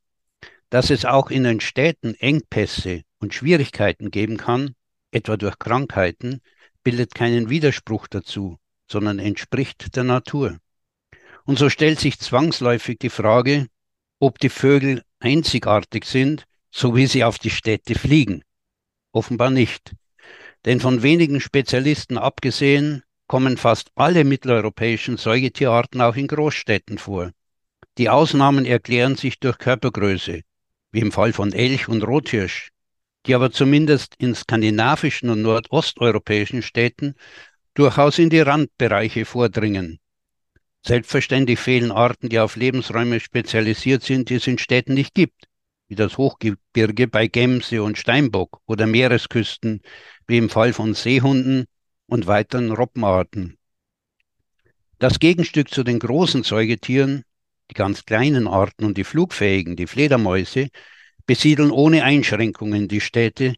Dass 0.69 0.89
es 0.89 1.05
auch 1.05 1.29
in 1.29 1.43
den 1.43 1.59
Städten 1.59 2.15
Engpässe 2.15 3.03
und 3.19 3.33
Schwierigkeiten 3.33 4.11
geben 4.11 4.37
kann, 4.37 4.75
etwa 5.11 5.37
durch 5.37 5.59
Krankheiten, 5.59 6.41
bildet 6.83 7.15
keinen 7.15 7.49
Widerspruch 7.49 8.07
dazu 8.07 8.57
sondern 8.89 9.19
entspricht 9.19 9.95
der 9.95 10.03
Natur. 10.03 10.57
Und 11.43 11.59
so 11.59 11.69
stellt 11.69 11.99
sich 11.99 12.19
zwangsläufig 12.19 12.97
die 12.99 13.09
Frage, 13.09 13.67
ob 14.19 14.39
die 14.39 14.49
Vögel 14.49 15.03
einzigartig 15.19 16.05
sind, 16.05 16.45
so 16.71 16.95
wie 16.95 17.07
sie 17.07 17.23
auf 17.23 17.39
die 17.39 17.49
Städte 17.49 17.95
fliegen. 17.95 18.43
Offenbar 19.11 19.49
nicht. 19.49 19.93
Denn 20.65 20.79
von 20.79 21.03
wenigen 21.03 21.39
Spezialisten 21.39 22.17
abgesehen, 22.17 23.03
kommen 23.27 23.57
fast 23.57 23.89
alle 23.95 24.23
mitteleuropäischen 24.23 25.17
Säugetierarten 25.17 26.01
auch 26.01 26.15
in 26.15 26.27
Großstädten 26.27 26.97
vor. 26.97 27.31
Die 27.97 28.09
Ausnahmen 28.09 28.65
erklären 28.65 29.15
sich 29.15 29.39
durch 29.39 29.57
Körpergröße, 29.57 30.41
wie 30.91 30.99
im 30.99 31.11
Fall 31.11 31.33
von 31.33 31.51
Elch 31.51 31.89
und 31.89 32.03
Rothirsch, 32.03 32.69
die 33.25 33.35
aber 33.35 33.51
zumindest 33.51 34.15
in 34.19 34.35
skandinavischen 34.35 35.29
und 35.29 35.41
nordosteuropäischen 35.41 36.61
Städten 36.61 37.15
durchaus 37.73 38.17
in 38.19 38.29
die 38.29 38.39
Randbereiche 38.39 39.25
vordringen. 39.25 39.99
Selbstverständlich 40.85 41.59
fehlen 41.59 41.91
Arten, 41.91 42.29
die 42.29 42.39
auf 42.39 42.55
Lebensräume 42.55 43.19
spezialisiert 43.19 44.03
sind, 44.03 44.29
die 44.29 44.35
es 44.35 44.47
in 44.47 44.57
Städten 44.57 44.93
nicht 44.93 45.13
gibt, 45.13 45.46
wie 45.87 45.95
das 45.95 46.17
Hochgebirge 46.17 47.07
bei 47.07 47.27
Gemse 47.27 47.81
und 47.81 47.97
Steinbock 47.97 48.61
oder 48.65 48.87
Meeresküsten, 48.87 49.81
wie 50.27 50.37
im 50.37 50.49
Fall 50.49 50.73
von 50.73 50.93
Seehunden 50.93 51.65
und 52.07 52.27
weiteren 52.27 52.71
Robbenarten. 52.71 53.57
Das 54.99 55.19
Gegenstück 55.19 55.69
zu 55.69 55.83
den 55.83 55.99
großen 55.99 56.43
Säugetieren, 56.43 57.23
die 57.69 57.75
ganz 57.75 58.05
kleinen 58.05 58.47
Arten 58.47 58.85
und 58.85 58.97
die 58.97 59.03
flugfähigen, 59.03 59.75
die 59.75 59.87
Fledermäuse, 59.87 60.69
besiedeln 61.25 61.71
ohne 61.71 62.03
Einschränkungen 62.03 62.87
die 62.87 63.01
Städte, 63.01 63.55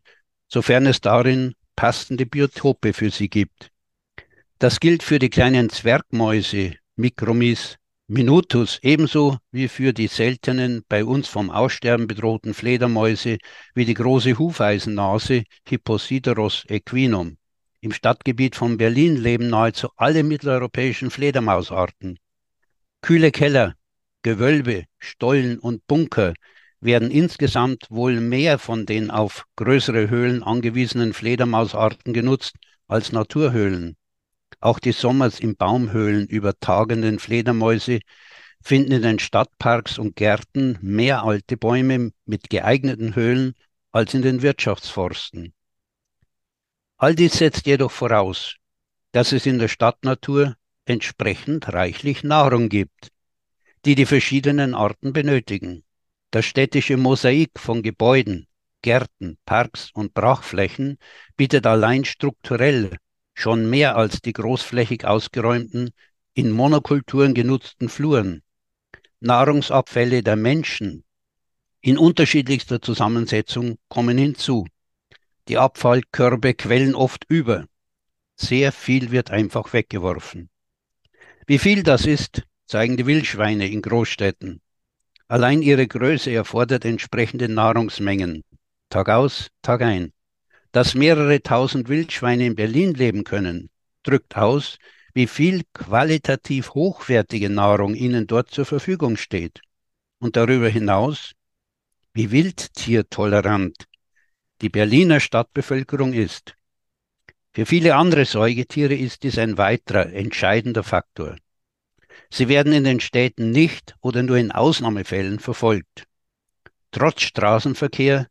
sofern 0.47 0.85
es 0.85 1.01
darin 1.01 1.53
passende 1.75 2.25
Biotope 2.25 2.93
für 2.93 3.09
sie 3.09 3.29
gibt. 3.29 3.71
Das 4.57 4.79
gilt 4.79 5.03
für 5.03 5.19
die 5.19 5.29
kleinen 5.29 5.69
Zwergmäuse, 5.69 6.75
Mikromis, 6.97 7.77
Minutus, 8.11 8.79
ebenso 8.81 9.37
wie 9.51 9.67
für 9.67 9.93
die 9.93 10.07
seltenen, 10.07 10.83
bei 10.89 11.05
uns 11.05 11.27
vom 11.27 11.51
Aussterben 11.51 12.07
bedrohten 12.07 12.55
Fledermäuse 12.55 13.37
wie 13.75 13.85
die 13.85 13.93
große 13.93 14.39
Hufeisennase 14.39 15.43
Hipposideros 15.67 16.65
equinum. 16.67 17.37
Im 17.81 17.91
Stadtgebiet 17.91 18.55
von 18.55 18.77
Berlin 18.77 19.15
leben 19.15 19.49
nahezu 19.49 19.89
alle 19.95 20.23
mitteleuropäischen 20.23 21.11
Fledermausarten. 21.11 22.17
Kühle 23.03 23.29
Keller, 23.29 23.75
Gewölbe, 24.23 24.85
Stollen 24.97 25.59
und 25.59 25.85
Bunker 25.85 26.33
werden 26.81 27.11
insgesamt 27.11 27.85
wohl 27.91 28.19
mehr 28.19 28.57
von 28.57 28.87
den 28.87 29.11
auf 29.11 29.45
größere 29.55 30.09
Höhlen 30.09 30.41
angewiesenen 30.41 31.13
Fledermausarten 31.13 32.11
genutzt 32.13 32.55
als 32.87 33.11
Naturhöhlen. 33.11 33.98
Auch 34.61 34.79
die 34.79 34.91
sommers 34.91 35.39
in 35.39 35.55
Baumhöhlen 35.55 36.27
übertagenden 36.27 37.19
Fledermäuse 37.19 37.99
finden 38.61 38.91
in 38.91 39.01
den 39.01 39.19
Stadtparks 39.19 39.97
und 39.97 40.15
Gärten 40.15 40.77
mehr 40.81 41.23
alte 41.23 41.55
Bäume 41.55 42.11
mit 42.25 42.49
geeigneten 42.49 43.15
Höhlen 43.15 43.53
als 43.91 44.13
in 44.13 44.21
den 44.21 44.41
Wirtschaftsforsten. 44.41 45.53
All 46.97 47.15
dies 47.15 47.37
setzt 47.37 47.65
jedoch 47.65 47.91
voraus, 47.91 48.57
dass 49.13 49.31
es 49.31 49.45
in 49.45 49.59
der 49.59 49.69
Stadtnatur 49.69 50.57
entsprechend 50.85 51.71
reichlich 51.71 52.23
Nahrung 52.23 52.67
gibt, 52.67 53.11
die 53.85 53.95
die 53.95 54.05
verschiedenen 54.05 54.75
Arten 54.75 55.13
benötigen. 55.13 55.85
Das 56.31 56.45
städtische 56.45 56.97
Mosaik 56.97 57.51
von 57.57 57.81
Gebäuden, 57.81 58.47
Gärten, 58.81 59.37
Parks 59.45 59.89
und 59.93 60.13
Brachflächen 60.13 60.97
bietet 61.37 61.65
allein 61.65 62.03
strukturell 62.03 62.97
schon 63.39 63.69
mehr 63.69 63.95
als 63.95 64.21
die 64.21 64.33
großflächig 64.33 65.05
ausgeräumten, 65.05 65.91
in 66.33 66.51
Monokulturen 66.51 67.33
genutzten 67.33 67.89
Fluren. 67.89 68.43
Nahrungsabfälle 69.19 70.23
der 70.23 70.35
Menschen 70.35 71.03
in 71.81 71.97
unterschiedlichster 71.97 72.81
Zusammensetzung 72.81 73.77
kommen 73.87 74.17
hinzu. 74.17 74.67
Die 75.47 75.57
Abfallkörbe 75.57 76.53
quellen 76.53 76.93
oft 76.93 77.23
über. 77.29 77.65
Sehr 78.35 78.71
viel 78.73 79.11
wird 79.11 79.31
einfach 79.31 79.71
weggeworfen. 79.71 80.49
Wie 81.47 81.57
viel 81.57 81.83
das 81.83 82.05
ist, 82.05 82.43
zeigen 82.65 82.97
die 82.97 83.05
Wildschweine 83.05 83.67
in 83.69 83.81
Großstädten. 83.81 84.61
Allein 85.29 85.61
ihre 85.61 85.87
Größe 85.87 86.31
erfordert 86.31 86.83
entsprechende 86.83 87.47
Nahrungsmengen, 87.47 88.43
Tag 88.89 89.09
aus, 89.09 89.49
Tag 89.61 89.81
ein. 89.81 90.11
Dass 90.71 90.93
mehrere 90.93 91.41
tausend 91.41 91.89
Wildschweine 91.89 92.45
in 92.45 92.55
Berlin 92.55 92.93
leben 92.93 93.23
können, 93.23 93.69
drückt 94.03 94.37
aus, 94.37 94.77
wie 95.13 95.27
viel 95.27 95.63
qualitativ 95.73 96.73
hochwertige 96.73 97.49
Nahrung 97.49 97.95
ihnen 97.95 98.27
dort 98.27 98.51
zur 98.51 98.65
Verfügung 98.65 99.17
steht. 99.17 99.61
Und 100.19 100.35
darüber 100.35 100.69
hinaus, 100.69 101.33
wie 102.13 102.31
wildtiertolerant 102.31 103.85
die 104.61 104.69
Berliner 104.69 105.19
Stadtbevölkerung 105.19 106.13
ist. 106.13 106.55
Für 107.53 107.65
viele 107.65 107.95
andere 107.95 108.25
Säugetiere 108.25 108.93
ist 108.93 109.23
dies 109.23 109.37
ein 109.37 109.57
weiterer 109.57 110.13
entscheidender 110.13 110.83
Faktor. 110.83 111.37
Sie 112.29 112.47
werden 112.47 112.73
in 112.73 112.83
den 112.83 112.99
Städten 112.99 113.51
nicht 113.51 113.95
oder 114.01 114.21
nur 114.21 114.37
in 114.37 114.51
Ausnahmefällen 114.51 115.39
verfolgt. 115.39 116.03
Trotz 116.91 117.21
Straßenverkehr, 117.21 118.27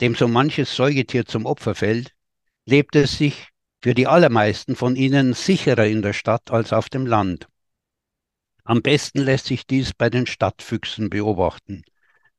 dem 0.00 0.14
so 0.14 0.28
manches 0.28 0.74
Säugetier 0.74 1.26
zum 1.26 1.46
Opfer 1.46 1.74
fällt, 1.74 2.14
lebt 2.66 2.96
es 2.96 3.18
sich 3.18 3.48
für 3.82 3.94
die 3.94 4.06
allermeisten 4.06 4.76
von 4.76 4.96
ihnen 4.96 5.32
sicherer 5.32 5.86
in 5.86 6.02
der 6.02 6.12
Stadt 6.12 6.50
als 6.50 6.72
auf 6.72 6.88
dem 6.88 7.06
Land. 7.06 7.48
Am 8.64 8.82
besten 8.82 9.20
lässt 9.20 9.46
sich 9.46 9.66
dies 9.66 9.94
bei 9.94 10.10
den 10.10 10.26
Stadtfüchsen 10.26 11.08
beobachten, 11.08 11.84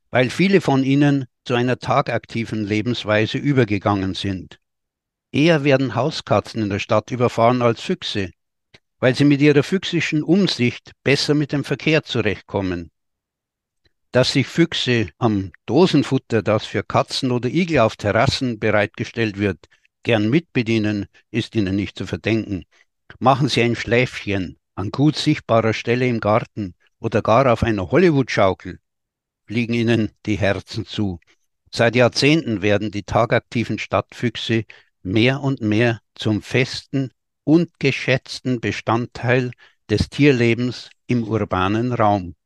weil 0.09 0.29
viele 0.29 0.59
von 0.59 0.83
ihnen 0.83 1.25
zu 1.45 1.55
einer 1.55 1.79
tagaktiven 1.79 2.65
Lebensweise 2.65 3.37
übergegangen 3.37 4.13
sind. 4.13 4.59
Eher 5.31 5.63
werden 5.63 5.95
Hauskatzen 5.95 6.63
in 6.63 6.69
der 6.69 6.79
Stadt 6.79 7.11
überfahren 7.11 7.61
als 7.61 7.81
Füchse, 7.81 8.31
weil 8.99 9.15
sie 9.15 9.23
mit 9.23 9.41
ihrer 9.41 9.63
füchsischen 9.63 10.23
Umsicht 10.23 10.91
besser 11.03 11.33
mit 11.33 11.51
dem 11.51 11.63
Verkehr 11.63 12.03
zurechtkommen. 12.03 12.91
Dass 14.11 14.31
sich 14.31 14.47
Füchse 14.47 15.09
am 15.17 15.51
Dosenfutter, 15.65 16.41
das 16.41 16.65
für 16.65 16.83
Katzen 16.83 17.31
oder 17.31 17.49
Igel 17.49 17.79
auf 17.79 17.97
Terrassen 17.97 18.57
bereitgestellt 18.57 19.37
wird, 19.37 19.67
gern 20.03 20.29
mitbedienen, 20.29 21.07
ist 21.29 21.55
ihnen 21.55 21.75
nicht 21.75 21.97
zu 21.97 22.07
verdenken. 22.07 22.63
Machen 23.19 23.49
sie 23.49 23.61
ein 23.61 23.75
Schläfchen 23.75 24.57
an 24.75 24.91
gut 24.91 25.17
sichtbarer 25.17 25.73
Stelle 25.73 26.07
im 26.07 26.21
Garten 26.21 26.73
oder 26.99 27.21
gar 27.21 27.51
auf 27.51 27.63
einer 27.63 27.91
Hollywood-Schaukel, 27.91 28.79
fliegen 29.45 29.73
ihnen 29.73 30.11
die 30.25 30.37
Herzen 30.37 30.85
zu. 30.85 31.19
Seit 31.69 31.95
Jahrzehnten 31.95 32.61
werden 32.61 32.91
die 32.91 33.03
tagaktiven 33.03 33.77
Stadtfüchse 33.77 34.63
mehr 35.03 35.41
und 35.41 35.59
mehr 35.59 35.99
zum 36.15 36.41
festen 36.41 37.11
und 37.43 37.77
geschätzten 37.79 38.61
Bestandteil 38.61 39.51
des 39.89 40.09
Tierlebens 40.09 40.89
im 41.07 41.23
urbanen 41.23 41.91
Raum. 41.91 42.36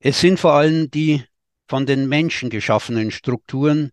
Es 0.00 0.20
sind 0.20 0.38
vor 0.38 0.52
allem 0.52 0.90
die 0.90 1.24
von 1.66 1.84
den 1.84 2.08
Menschen 2.08 2.50
geschaffenen 2.50 3.10
Strukturen, 3.10 3.90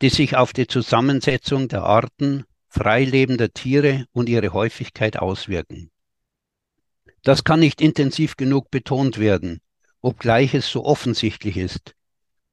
die 0.00 0.08
sich 0.08 0.36
auf 0.36 0.52
die 0.52 0.66
Zusammensetzung 0.66 1.68
der 1.68 1.82
Arten 1.82 2.44
freilebender 2.68 3.52
Tiere 3.52 4.06
und 4.12 4.30
ihre 4.30 4.54
Häufigkeit 4.54 5.18
auswirken. 5.18 5.90
Das 7.22 7.44
kann 7.44 7.60
nicht 7.60 7.80
intensiv 7.80 8.36
genug 8.36 8.70
betont 8.70 9.18
werden, 9.18 9.60
obgleich 10.00 10.54
es 10.54 10.68
so 10.68 10.84
offensichtlich 10.84 11.58
ist. 11.58 11.94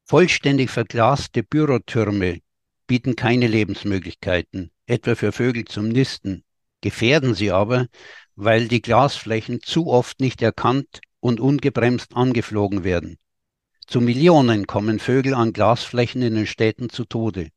Vollständig 0.05 0.69
verglaste 0.69 1.41
Bürotürme 1.41 2.41
bieten 2.85 3.15
keine 3.15 3.47
Lebensmöglichkeiten, 3.47 4.71
etwa 4.87 5.15
für 5.15 5.31
Vögel 5.31 5.65
zum 5.65 5.87
Nisten, 5.87 6.43
gefährden 6.81 7.33
sie 7.33 7.51
aber, 7.51 7.87
weil 8.35 8.67
die 8.67 8.81
Glasflächen 8.81 9.61
zu 9.61 9.87
oft 9.87 10.19
nicht 10.19 10.41
erkannt 10.41 10.99
und 11.19 11.39
ungebremst 11.39 12.15
angeflogen 12.15 12.83
werden. 12.83 13.17
Zu 13.87 14.01
Millionen 14.01 14.67
kommen 14.67 14.99
Vögel 14.99 15.33
an 15.33 15.53
Glasflächen 15.53 16.21
in 16.21 16.35
den 16.35 16.47
Städten 16.47 16.89
zu 16.89 17.05
Tode. 17.05 17.49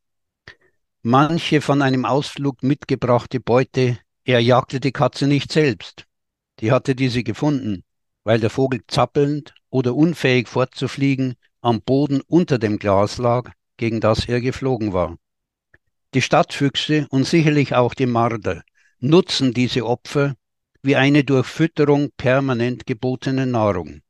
Manche 1.03 1.61
von 1.61 1.83
einem 1.83 2.05
Ausflug 2.05 2.63
mitgebrachte 2.63 3.41
Beute 3.41 3.99
erjagte 4.25 4.81
die 4.81 4.93
Katze 4.93 5.27
nicht 5.27 5.53
selbst. 5.53 6.07
Die 6.61 6.71
hatte 6.71 6.95
diese 6.95 7.23
gefunden, 7.23 7.83
weil 8.25 8.41
der 8.41 8.51
Vogel 8.51 8.81
zappelnd 8.87 9.55
oder 9.69 9.95
unfähig 9.95 10.49
fortzufliegen 10.49 11.35
am 11.61 11.83
Boden 11.83 12.21
unter 12.27 12.59
dem 12.59 12.79
Glas 12.79 13.19
lag, 13.19 13.51
gegen 13.77 14.01
das 14.01 14.29
er 14.29 14.41
geflogen 14.41 14.93
war. 14.93 15.17
Die 16.15 16.23
Stadtfüchse 16.23 17.07
und 17.11 17.27
sicherlich 17.27 17.75
auch 17.75 17.95
die 17.95 18.07
Marder 18.07 18.63
nutzen 19.01 19.53
diese 19.53 19.85
Opfer 19.87 20.37
wie 20.85 20.97
eine 20.97 21.23
durch 21.23 21.47
Fütterung 21.47 22.11
permanent 22.17 22.87
gebotene 22.87 23.47
Nahrung. 23.47 24.01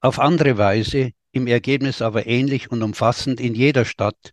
Auf 0.00 0.18
andere 0.18 0.58
Weise, 0.58 1.12
im 1.30 1.46
Ergebnis 1.46 2.02
aber 2.02 2.26
ähnlich 2.26 2.72
und 2.72 2.82
umfassend 2.82 3.38
in 3.38 3.54
jeder 3.54 3.84
Stadt, 3.84 4.32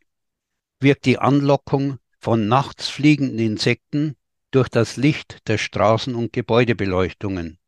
wirkt 0.79 1.05
die 1.05 1.19
Anlockung 1.19 1.99
von 2.19 2.47
nachts 2.47 2.89
fliegenden 2.89 3.37
Insekten 3.37 4.15
durch 4.49 4.69
das 4.69 4.97
Licht 4.97 5.47
der 5.47 5.59
Straßen- 5.59 6.15
und 6.15 6.33
Gebäudebeleuchtungen. 6.33 7.59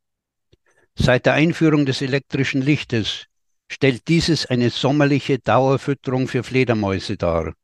Seit 0.96 1.26
der 1.26 1.34
Einführung 1.34 1.86
des 1.86 2.02
elektrischen 2.02 2.62
Lichtes 2.62 3.26
stellt 3.68 4.08
dieses 4.08 4.46
eine 4.46 4.70
sommerliche 4.70 5.38
Dauerfütterung 5.38 6.26
für 6.26 6.42
Fledermäuse 6.42 7.16
dar. 7.16 7.54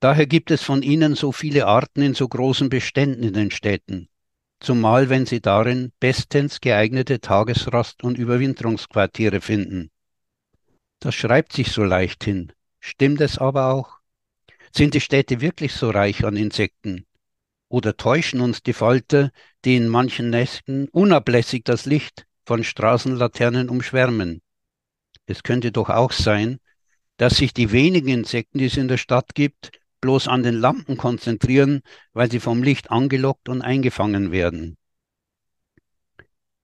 Daher 0.00 0.26
gibt 0.26 0.50
es 0.50 0.62
von 0.62 0.82
ihnen 0.82 1.14
so 1.14 1.30
viele 1.32 1.66
Arten 1.66 2.00
in 2.00 2.14
so 2.14 2.26
großen 2.26 2.70
Beständen 2.70 3.22
in 3.22 3.34
den 3.34 3.50
Städten 3.50 4.08
zumal 4.60 5.08
wenn 5.10 5.26
sie 5.26 5.40
darin 5.40 5.92
bestens 6.00 6.60
geeignete 6.60 7.20
Tagesrast- 7.20 8.02
und 8.02 8.18
Überwinterungsquartiere 8.18 9.40
finden. 9.40 9.90
Das 11.00 11.14
schreibt 11.14 11.52
sich 11.52 11.70
so 11.72 11.84
leicht 11.84 12.24
hin. 12.24 12.52
Stimmt 12.80 13.20
es 13.20 13.38
aber 13.38 13.72
auch? 13.72 13.98
Sind 14.72 14.94
die 14.94 15.00
Städte 15.00 15.40
wirklich 15.40 15.72
so 15.72 15.90
reich 15.90 16.24
an 16.24 16.36
Insekten? 16.36 17.06
Oder 17.68 17.96
täuschen 17.96 18.40
uns 18.40 18.62
die 18.62 18.72
Falter, 18.72 19.30
die 19.64 19.76
in 19.76 19.88
manchen 19.88 20.30
Nächten 20.30 20.88
unablässig 20.88 21.64
das 21.64 21.84
Licht 21.84 22.26
von 22.44 22.62
Straßenlaternen 22.62 23.68
umschwärmen? 23.68 24.40
Es 25.26 25.42
könnte 25.42 25.72
doch 25.72 25.90
auch 25.90 26.12
sein, 26.12 26.60
dass 27.16 27.38
sich 27.38 27.52
die 27.52 27.72
wenigen 27.72 28.08
Insekten, 28.08 28.58
die 28.58 28.66
es 28.66 28.76
in 28.76 28.88
der 28.88 28.98
Stadt 28.98 29.34
gibt, 29.34 29.70
bloß 30.00 30.28
an 30.28 30.42
den 30.42 30.54
Lampen 30.54 30.96
konzentrieren, 30.96 31.82
weil 32.12 32.30
sie 32.30 32.40
vom 32.40 32.62
Licht 32.62 32.90
angelockt 32.90 33.48
und 33.48 33.62
eingefangen 33.62 34.32
werden. 34.32 34.76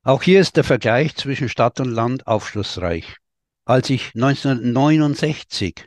Auch 0.03 0.23
hier 0.23 0.41
ist 0.41 0.57
der 0.57 0.65
Vergleich 0.65 1.15
zwischen 1.15 1.49
Stadt 1.49 1.79
und 1.79 1.91
Land 1.91 2.27
aufschlussreich. 2.27 3.17
Als 3.65 3.89
ich 3.91 4.15
1969 4.15 5.87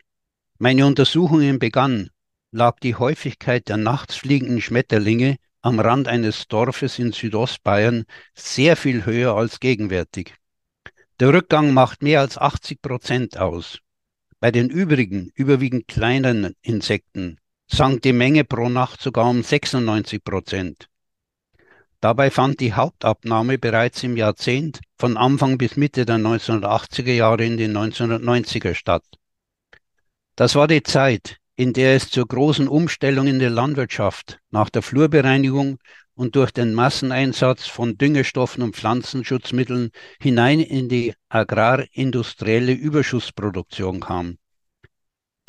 meine 0.58 0.86
Untersuchungen 0.86 1.60
begann, 1.60 2.10
lag 2.52 2.80
die 2.80 2.96
Häufigkeit 2.96 3.68
der 3.68 3.76
nachts 3.76 4.16
fliegenden 4.16 4.62
Schmetterlinge 4.62 5.36
am 5.62 5.80
Rand 5.82 6.08
eines 6.08 6.48
Dorfes 6.48 7.00
in 7.00 7.12
Südostbayern 7.12 8.06
sehr 8.34 8.78
viel 8.78 9.06
höher 9.06 9.36
als 9.36 9.60
gegenwärtig. 9.60 10.34
Der 11.20 11.34
Rückgang 11.34 11.74
macht 11.74 12.02
mehr 12.02 12.22
als 12.22 12.38
80 12.38 12.82
Prozent 12.82 13.38
aus. 13.38 13.80
Bei 14.40 14.52
den 14.52 14.70
übrigen, 14.70 15.32
überwiegend 15.36 15.88
kleinen 15.88 16.56
Insekten 16.62 17.38
sank 17.68 18.02
die 18.02 18.14
Menge 18.14 18.44
pro 18.44 18.70
Nacht 18.70 19.02
sogar 19.02 19.30
um 19.30 19.42
96 19.42 20.24
Prozent. 20.24 20.88
Dabei 22.02 22.30
fand 22.30 22.60
die 22.60 22.74
Hauptabnahme 22.74 23.58
bereits 23.58 24.04
im 24.04 24.16
Jahrzehnt 24.16 24.82
von 24.98 25.18
Anfang 25.18 25.58
bis 25.58 25.76
Mitte 25.76 26.06
der 26.06 26.18
1980er 26.18 27.14
Jahre 27.14 27.46
in 27.46 27.58
den 27.58 27.76
1990er 27.76 28.76
statt. 28.76 29.04
Das 30.36 30.54
war 30.56 30.68
die 30.68 30.84
Zeit, 30.84 31.38
in 31.56 31.74
der 31.74 31.96
es 31.96 32.10
zur 32.10 32.28
großen 32.28 32.68
Umstellung 32.68 33.28
in 33.28 33.40
der 33.40 33.50
Landwirtschaft 33.50 34.40
nach 34.52 34.70
der 34.70 34.82
Flurbereinigung 34.82 35.80
und 36.16 36.36
durch 36.36 36.52
den 36.52 36.74
Masseneinsatz 36.74 37.68
von 37.68 37.98
Düngestoffen 37.98 38.64
und 38.64 38.76
Pflanzenschutzmitteln 38.76 39.92
hinein 40.20 40.60
in 40.60 40.90
die 40.90 41.14
agrarindustrielle 41.30 42.72
Überschussproduktion 42.72 44.00
kam. 44.00 44.38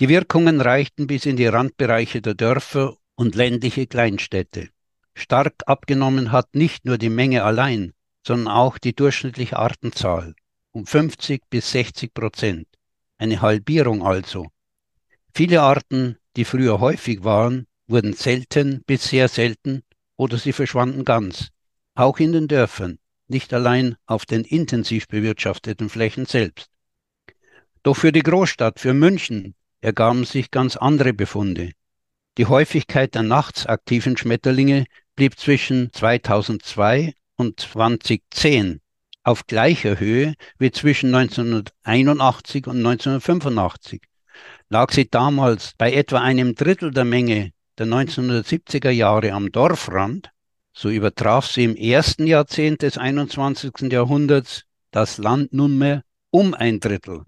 Die 0.00 0.08
Wirkungen 0.08 0.60
reichten 0.60 1.06
bis 1.06 1.24
in 1.24 1.36
die 1.36 1.46
Randbereiche 1.46 2.20
der 2.20 2.34
Dörfer 2.34 2.96
und 3.14 3.34
ländliche 3.34 3.86
Kleinstädte. 3.86 4.68
Stark 5.14 5.54
abgenommen 5.66 6.32
hat 6.32 6.54
nicht 6.54 6.84
nur 6.84 6.98
die 6.98 7.08
Menge 7.08 7.44
allein, 7.44 7.94
sondern 8.26 8.48
auch 8.48 8.76
die 8.76 8.94
durchschnittliche 8.94 9.58
Artenzahl 9.58 10.34
um 10.72 10.84
50 10.84 11.48
bis 11.48 11.70
60 11.70 12.12
Prozent. 12.12 12.68
Eine 13.16 13.40
Halbierung 13.40 14.06
also. 14.06 14.48
Viele 15.32 15.62
Arten, 15.62 16.18
die 16.36 16.44
früher 16.44 16.80
häufig 16.80 17.24
waren, 17.24 17.66
wurden 17.86 18.12
selten 18.12 18.82
bis 18.86 19.08
sehr 19.08 19.28
selten 19.28 19.82
oder 20.16 20.38
sie 20.38 20.52
verschwanden 20.52 21.04
ganz. 21.04 21.48
Auch 21.94 22.18
in 22.18 22.32
den 22.32 22.48
Dörfern, 22.48 22.98
nicht 23.28 23.52
allein 23.52 23.96
auf 24.06 24.26
den 24.26 24.44
intensiv 24.44 25.08
bewirtschafteten 25.08 25.88
Flächen 25.88 26.26
selbst. 26.26 26.70
Doch 27.82 27.96
für 27.96 28.12
die 28.12 28.22
Großstadt, 28.22 28.80
für 28.80 28.94
München, 28.94 29.54
ergaben 29.80 30.24
sich 30.24 30.50
ganz 30.50 30.76
andere 30.76 31.12
Befunde. 31.12 31.70
Die 32.38 32.46
Häufigkeit 32.46 33.14
der 33.14 33.22
nachts 33.22 33.66
aktiven 33.66 34.16
Schmetterlinge 34.16 34.84
blieb 35.14 35.38
zwischen 35.38 35.92
2002 35.92 37.14
und 37.36 37.60
2010 37.60 38.80
auf 39.22 39.46
gleicher 39.46 39.98
Höhe 39.98 40.34
wie 40.58 40.70
zwischen 40.70 41.14
1981 41.14 42.66
und 42.66 42.78
1985. 42.78 44.02
Lag 44.68 44.92
sie 44.92 45.08
damals 45.08 45.72
bei 45.76 45.92
etwa 45.92 46.20
einem 46.20 46.54
Drittel 46.54 46.90
der 46.92 47.04
Menge 47.04 47.52
der 47.78 47.86
1970er 47.86 48.90
Jahre 48.90 49.32
am 49.32 49.52
Dorfrand, 49.52 50.30
so 50.72 50.90
übertraf 50.90 51.46
sie 51.46 51.64
im 51.64 51.76
ersten 51.76 52.26
Jahrzehnt 52.26 52.82
des 52.82 52.98
21. 52.98 53.92
Jahrhunderts 53.92 54.64
das 54.90 55.18
Land 55.18 55.52
nunmehr 55.52 56.02
um 56.30 56.54
ein 56.54 56.80
Drittel. 56.80 57.24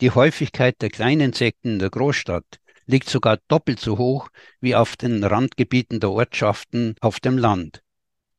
Die 0.00 0.10
Häufigkeit 0.10 0.80
der 0.80 0.90
Kleininsekten 0.90 1.72
in 1.72 1.78
der 1.78 1.90
Großstadt 1.90 2.60
liegt 2.86 3.08
sogar 3.08 3.38
doppelt 3.48 3.80
so 3.80 3.98
hoch 3.98 4.28
wie 4.60 4.74
auf 4.74 4.96
den 4.96 5.22
Randgebieten 5.22 6.00
der 6.00 6.10
Ortschaften 6.10 6.94
auf 7.00 7.20
dem 7.20 7.38
Land. 7.38 7.82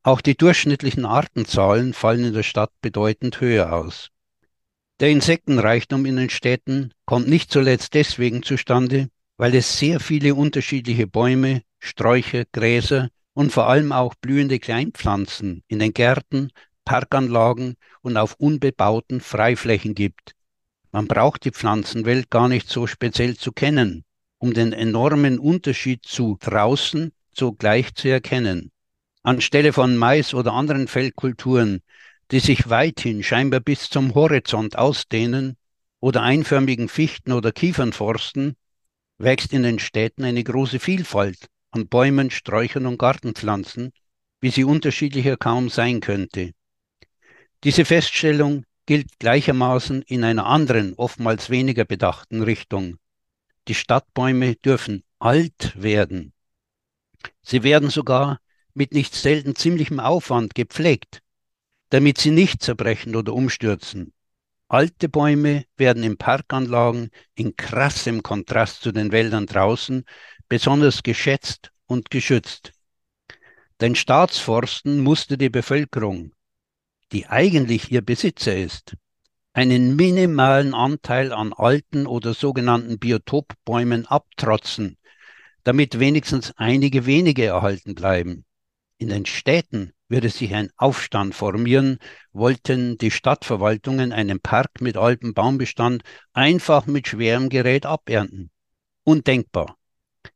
Auch 0.03 0.21
die 0.21 0.35
durchschnittlichen 0.35 1.05
Artenzahlen 1.05 1.93
fallen 1.93 2.25
in 2.25 2.33
der 2.33 2.43
Stadt 2.43 2.71
bedeutend 2.81 3.39
höher 3.39 3.71
aus. 3.71 4.09
Der 4.99 5.09
Insektenreichtum 5.09 6.05
in 6.05 6.15
den 6.15 6.29
Städten 6.29 6.93
kommt 7.05 7.27
nicht 7.27 7.51
zuletzt 7.51 7.93
deswegen 7.93 8.43
zustande, 8.43 9.09
weil 9.41 9.55
es 9.55 9.79
sehr 9.79 9.99
viele 9.99 10.35
unterschiedliche 10.35 11.07
Bäume, 11.07 11.63
Sträucher, 11.79 12.43
Gräser 12.51 13.09
und 13.33 13.51
vor 13.51 13.67
allem 13.67 13.91
auch 13.91 14.13
blühende 14.13 14.59
Kleinpflanzen 14.59 15.63
in 15.67 15.79
den 15.79 15.93
Gärten, 15.93 16.51
Parkanlagen 16.85 17.73
und 18.03 18.17
auf 18.17 18.35
unbebauten 18.35 19.19
Freiflächen 19.19 19.95
gibt. 19.95 20.33
Man 20.91 21.07
braucht 21.07 21.43
die 21.43 21.49
Pflanzenwelt 21.49 22.29
gar 22.29 22.49
nicht 22.49 22.69
so 22.69 22.85
speziell 22.85 23.35
zu 23.35 23.51
kennen, 23.51 24.03
um 24.37 24.53
den 24.53 24.73
enormen 24.73 25.39
Unterschied 25.39 26.05
zu 26.05 26.37
draußen 26.39 27.11
sogleich 27.35 27.95
zu 27.95 28.09
erkennen. 28.09 28.71
Anstelle 29.23 29.73
von 29.73 29.97
Mais 29.97 30.35
oder 30.35 30.53
anderen 30.53 30.87
Feldkulturen, 30.87 31.81
die 32.29 32.41
sich 32.41 32.69
weithin 32.69 33.23
scheinbar 33.23 33.61
bis 33.61 33.89
zum 33.89 34.13
Horizont 34.13 34.77
ausdehnen, 34.77 35.57
oder 35.99 36.21
einförmigen 36.21 36.89
Fichten- 36.89 37.31
oder 37.31 37.51
Kiefernforsten, 37.51 38.55
wächst 39.23 39.53
in 39.53 39.63
den 39.63 39.79
Städten 39.79 40.23
eine 40.23 40.43
große 40.43 40.79
Vielfalt 40.79 41.47
an 41.71 41.87
Bäumen, 41.87 42.31
Sträuchern 42.31 42.85
und 42.85 42.97
Gartenpflanzen, 42.97 43.91
wie 44.41 44.49
sie 44.49 44.63
unterschiedlicher 44.63 45.37
kaum 45.37 45.69
sein 45.69 45.99
könnte. 45.99 46.51
Diese 47.63 47.85
Feststellung 47.85 48.65
gilt 48.85 49.19
gleichermaßen 49.19 50.01
in 50.01 50.23
einer 50.23 50.47
anderen, 50.47 50.95
oftmals 50.95 51.49
weniger 51.49 51.85
bedachten 51.85 52.41
Richtung. 52.41 52.97
Die 53.67 53.75
Stadtbäume 53.75 54.55
dürfen 54.55 55.03
alt 55.19 55.81
werden. 55.81 56.33
Sie 57.43 57.63
werden 57.63 57.89
sogar 57.89 58.39
mit 58.73 58.93
nicht 58.93 59.13
selten 59.13 59.55
ziemlichem 59.55 59.99
Aufwand 59.99 60.55
gepflegt, 60.55 61.21
damit 61.89 62.17
sie 62.17 62.31
nicht 62.31 62.63
zerbrechen 62.63 63.15
oder 63.15 63.33
umstürzen. 63.33 64.13
Alte 64.73 65.09
Bäume 65.09 65.65
werden 65.75 66.01
in 66.01 66.15
Parkanlagen 66.15 67.09
in 67.35 67.57
krassem 67.57 68.23
Kontrast 68.23 68.81
zu 68.81 68.93
den 68.93 69.11
Wäldern 69.11 69.45
draußen 69.45 70.05
besonders 70.47 71.03
geschätzt 71.03 71.73
und 71.87 72.09
geschützt. 72.09 72.71
Den 73.81 73.95
Staatsforsten 73.95 75.01
musste 75.01 75.37
die 75.37 75.49
Bevölkerung, 75.49 76.31
die 77.11 77.27
eigentlich 77.27 77.91
ihr 77.91 78.01
Besitzer 78.01 78.55
ist, 78.55 78.95
einen 79.51 79.97
minimalen 79.97 80.73
Anteil 80.73 81.33
an 81.33 81.51
alten 81.51 82.07
oder 82.07 82.33
sogenannten 82.33 82.97
Biotopbäumen 82.97 84.05
abtrotzen, 84.05 84.97
damit 85.65 85.99
wenigstens 85.99 86.53
einige 86.55 87.05
wenige 87.05 87.43
erhalten 87.43 87.93
bleiben. 87.93 88.45
In 88.97 89.09
den 89.09 89.25
Städten 89.25 89.91
würde 90.11 90.29
sich 90.29 90.53
ein 90.53 90.69
Aufstand 90.75 91.33
formieren, 91.33 91.97
wollten 92.33 92.97
die 92.97 93.11
Stadtverwaltungen 93.11 94.11
einen 94.11 94.41
Park 94.41 94.81
mit 94.81 94.97
altem 94.97 95.33
Baumbestand 95.33 96.03
einfach 96.33 96.85
mit 96.85 97.07
schwerem 97.07 97.49
Gerät 97.49 97.85
abernten. 97.85 98.51
Undenkbar. 99.03 99.77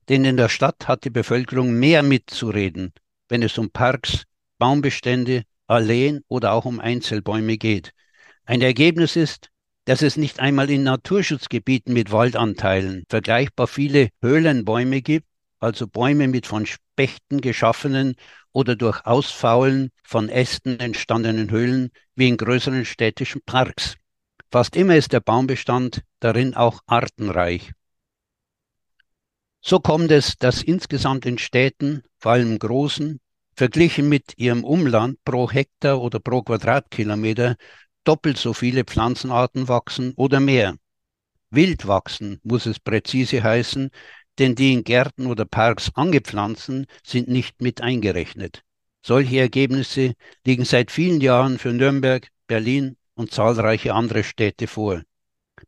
Denn 0.09 0.25
in 0.25 0.37
der 0.37 0.49
Stadt 0.49 0.87
hat 0.87 1.03
die 1.03 1.09
Bevölkerung 1.09 1.77
mehr 1.77 2.01
mitzureden, 2.01 2.93
wenn 3.27 3.43
es 3.43 3.57
um 3.57 3.69
Parks, 3.69 4.23
Baumbestände, 4.57 5.43
Alleen 5.67 6.23
oder 6.27 6.53
auch 6.53 6.65
um 6.65 6.79
Einzelbäume 6.79 7.57
geht. 7.57 7.91
Ein 8.45 8.61
Ergebnis 8.61 9.15
ist, 9.15 9.49
dass 9.85 10.01
es 10.01 10.15
nicht 10.15 10.39
einmal 10.39 10.69
in 10.69 10.83
Naturschutzgebieten 10.83 11.93
mit 11.93 12.11
Waldanteilen 12.11 13.03
vergleichbar 13.09 13.67
viele 13.67 14.09
Höhlenbäume 14.21 15.01
gibt, 15.01 15.27
also 15.59 15.87
Bäume 15.87 16.27
mit 16.27 16.47
von 16.47 16.65
Spechten 16.65 17.41
geschaffenen 17.41 18.15
oder 18.55 18.77
durch 18.77 19.05
Ausfaulen 19.05 19.91
von 20.01 20.29
Ästen 20.29 20.79
entstandenen 20.79 21.51
Höhlen 21.51 21.91
wie 22.15 22.29
in 22.29 22.37
größeren 22.37 22.85
städtischen 22.85 23.41
Parks. 23.45 23.97
Fast 24.49 24.77
immer 24.77 24.95
ist 24.95 25.11
der 25.11 25.19
Baumbestand 25.19 26.03
darin 26.21 26.55
auch 26.55 26.79
artenreich. 26.87 27.73
So 29.59 29.79
kommt 29.79 30.09
es, 30.11 30.37
dass 30.37 30.63
insgesamt 30.63 31.25
in 31.25 31.37
Städten, 31.37 32.03
vor 32.17 32.31
allem 32.31 32.57
großen, 32.57 33.19
verglichen 33.57 34.07
mit 34.07 34.37
ihrem 34.37 34.63
Umland 34.63 35.17
pro 35.25 35.51
Hektar 35.51 35.99
oder 35.99 36.21
pro 36.21 36.41
Quadratkilometer 36.41 37.57
doppelt 38.05 38.37
so 38.37 38.53
viele 38.53 38.85
Pflanzenarten 38.85 39.67
wachsen 39.67 40.13
oder 40.15 40.39
mehr. 40.39 40.75
Wild 41.49 41.87
wachsen 41.87 42.39
muss 42.43 42.67
es 42.67 42.79
präzise 42.79 43.43
heißen, 43.43 43.89
denn 44.39 44.55
die 44.55 44.73
in 44.73 44.83
Gärten 44.83 45.27
oder 45.27 45.45
Parks 45.45 45.91
angepflanzten 45.95 46.87
sind 47.03 47.27
nicht 47.27 47.61
mit 47.61 47.81
eingerechnet. 47.81 48.63
Solche 49.01 49.39
Ergebnisse 49.39 50.13
liegen 50.45 50.65
seit 50.65 50.91
vielen 50.91 51.21
Jahren 51.21 51.59
für 51.59 51.71
Nürnberg, 51.71 52.29
Berlin 52.47 52.97
und 53.13 53.31
zahlreiche 53.31 53.93
andere 53.93 54.23
Städte 54.23 54.67
vor. 54.67 55.03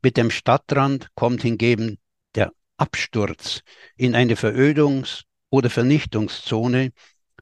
Mit 0.01 0.17
dem 0.17 0.31
Stadtrand 0.31 1.09
kommt 1.15 1.43
hingegen 1.43 1.97
der 2.35 2.51
Absturz 2.77 3.61
in 3.95 4.15
eine 4.15 4.35
Verödungs- 4.35 5.23
oder 5.49 5.69
Vernichtungszone, 5.69 6.91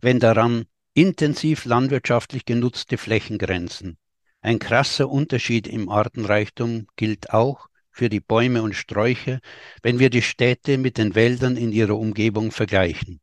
wenn 0.02 0.20
daran 0.20 0.66
intensiv 0.94 1.66
landwirtschaftlich 1.66 2.46
genutzte 2.46 2.98
Flächen 2.98 3.38
grenzen. 3.38 3.98
Ein 4.42 4.60
krasser 4.60 5.10
Unterschied 5.10 5.68
im 5.68 5.90
Artenreichtum 5.90 6.88
gilt 6.96 7.32
auch 7.32 7.68
für 7.96 8.10
die 8.10 8.20
Bäume 8.20 8.62
und 8.62 8.76
Sträucher, 8.76 9.40
wenn 9.82 10.00
wir 10.00 10.10
die 10.10 10.22
Städte 10.22 10.78
mit 10.78 10.98
den 10.98 11.16
Wäldern 11.16 11.56
in 11.56 11.72
ihrer 11.72 11.98
Umgebung 11.98 12.52
vergleichen. 12.52 13.22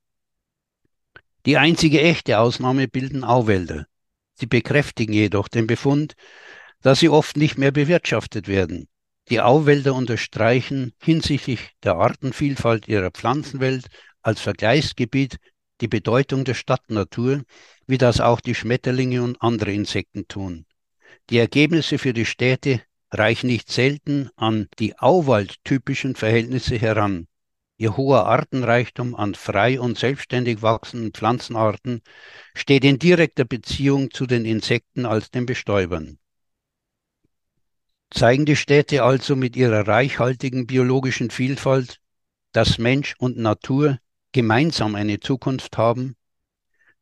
Die 1.45 1.59
einzige 1.59 2.01
echte 2.01 2.39
Ausnahme 2.39 2.89
bilden 2.89 3.23
Auwälder. 3.23 3.87
Sie 4.33 4.47
bekräftigen 4.47 5.13
jedoch 5.13 5.49
den 5.49 5.67
Befund, 5.67 6.15
dass 6.81 7.01
sie 7.01 7.11
oft 7.11 7.37
nicht 7.37 7.59
mehr 7.59 7.71
bewirtschaftet 7.71 8.49
werden. 8.49 8.89
Die 9.29 9.43
Auwälder 9.43 9.95
unterstreichen 9.95 10.95
hinsichtlich 11.03 11.73
der 11.83 11.97
Artenvielfalt 11.97 12.89
ihrer 12.89 13.11
Pflanzenwelt 13.11 13.89
als 14.23 14.41
Vergleichsgebiet 14.41 15.37
die 15.83 15.89
Bedeutung 15.89 16.45
der 16.45 16.55
Stadtnatur, 16.55 17.43
wie 17.87 17.99
das 17.99 18.21
auch 18.21 18.41
die 18.41 18.55
Schmetterlinge 18.55 19.23
und 19.23 19.43
andere 19.43 19.73
Insekten 19.73 20.27
tun. 20.29 20.65
Die 21.29 21.37
Ergebnisse 21.37 21.99
für 21.99 22.15
die 22.15 22.25
Städte 22.25 22.81
reichen 23.13 23.49
nicht 23.49 23.71
selten 23.71 24.31
an 24.37 24.69
die 24.79 24.99
auwaldtypischen 24.99 26.17
Verhältnisse 26.17 26.77
heran. 26.77 27.29
Ihr 27.77 27.97
hoher 27.97 28.27
Artenreichtum 28.27 29.15
an 29.15 29.35
frei 29.35 29.81
und 29.81 29.99
selbstständig 29.99 30.63
wachsenden 30.63 31.13
Pflanzenarten 31.13 32.03
steht 32.55 32.85
in 32.85 32.99
direkter 32.99 33.45
Beziehung 33.45 34.11
zu 34.11 34.27
den 34.27 34.45
Insekten 34.45 35.05
als 35.05 35.31
den 35.31 35.47
Bestäubern. 35.47 36.19
Zeigen 38.11 38.45
die 38.45 38.57
Städte 38.57 39.03
also 39.03 39.37
mit 39.37 39.57
ihrer 39.57 39.89
reichhaltigen 39.89 40.67
biologischen 40.67 41.31
Vielfalt, 41.31 41.99
dass 42.53 42.79
Mensch 42.79 43.15
und 43.19 43.39
Natur 43.39 43.99
gemeinsam 44.33 44.95
eine 44.95 45.19
Zukunft 45.19 45.77
haben? 45.79 46.15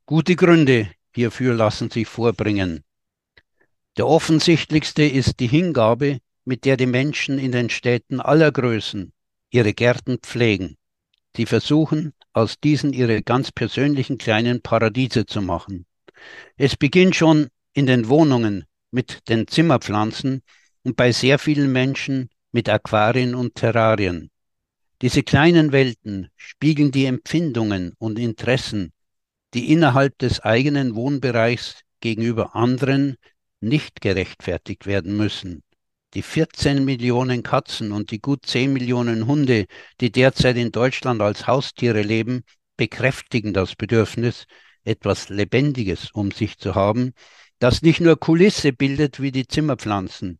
Gute 0.05 0.35
Gründe 0.35 0.89
hierfür 1.13 1.53
lassen 1.53 1.89
sich 1.89 2.07
vorbringen. 2.07 2.83
Der 3.97 4.07
offensichtlichste 4.07 5.03
ist 5.03 5.39
die 5.39 5.47
Hingabe, 5.47 6.19
mit 6.45 6.65
der 6.65 6.77
die 6.77 6.85
Menschen 6.85 7.37
in 7.37 7.51
den 7.51 7.69
Städten 7.69 8.19
aller 8.21 8.51
Größen 8.51 9.11
ihre 9.49 9.73
Gärten 9.73 10.17
pflegen. 10.19 10.77
Sie 11.35 11.45
versuchen, 11.45 12.13
aus 12.33 12.59
diesen 12.59 12.93
ihre 12.93 13.21
ganz 13.21 13.51
persönlichen 13.51 14.17
kleinen 14.17 14.61
Paradiese 14.61 15.25
zu 15.25 15.41
machen. 15.41 15.85
Es 16.55 16.77
beginnt 16.77 17.15
schon 17.15 17.49
in 17.73 17.85
den 17.85 18.07
Wohnungen 18.07 18.65
mit 18.91 19.27
den 19.27 19.47
Zimmerpflanzen 19.47 20.41
und 20.83 20.95
bei 20.95 21.11
sehr 21.11 21.37
vielen 21.37 21.71
Menschen 21.71 22.29
mit 22.53 22.69
Aquarien 22.69 23.35
und 23.35 23.55
Terrarien. 23.55 24.29
Diese 25.01 25.23
kleinen 25.23 25.71
Welten 25.71 26.29
spiegeln 26.37 26.91
die 26.91 27.05
Empfindungen 27.05 27.93
und 27.97 28.19
Interessen, 28.19 28.93
die 29.53 29.71
innerhalb 29.71 30.17
des 30.19 30.39
eigenen 30.41 30.95
Wohnbereichs 30.95 31.81
gegenüber 31.99 32.55
anderen 32.55 33.17
nicht 33.61 34.01
gerechtfertigt 34.01 34.85
werden 34.85 35.15
müssen. 35.15 35.63
Die 36.13 36.23
14 36.23 36.83
Millionen 36.83 37.41
Katzen 37.41 37.91
und 37.93 38.11
die 38.11 38.19
gut 38.19 38.45
10 38.45 38.73
Millionen 38.73 39.27
Hunde, 39.27 39.65
die 40.01 40.11
derzeit 40.11 40.57
in 40.57 40.71
Deutschland 40.71 41.21
als 41.21 41.47
Haustiere 41.47 42.01
leben, 42.01 42.43
bekräftigen 42.75 43.53
das 43.53 43.75
Bedürfnis, 43.75 44.45
etwas 44.83 45.29
Lebendiges 45.29 46.11
um 46.11 46.31
sich 46.31 46.57
zu 46.57 46.75
haben, 46.75 47.13
das 47.59 47.81
nicht 47.81 48.01
nur 48.01 48.19
Kulisse 48.19 48.73
bildet 48.73 49.21
wie 49.21 49.31
die 49.31 49.47
Zimmerpflanzen. 49.47 50.39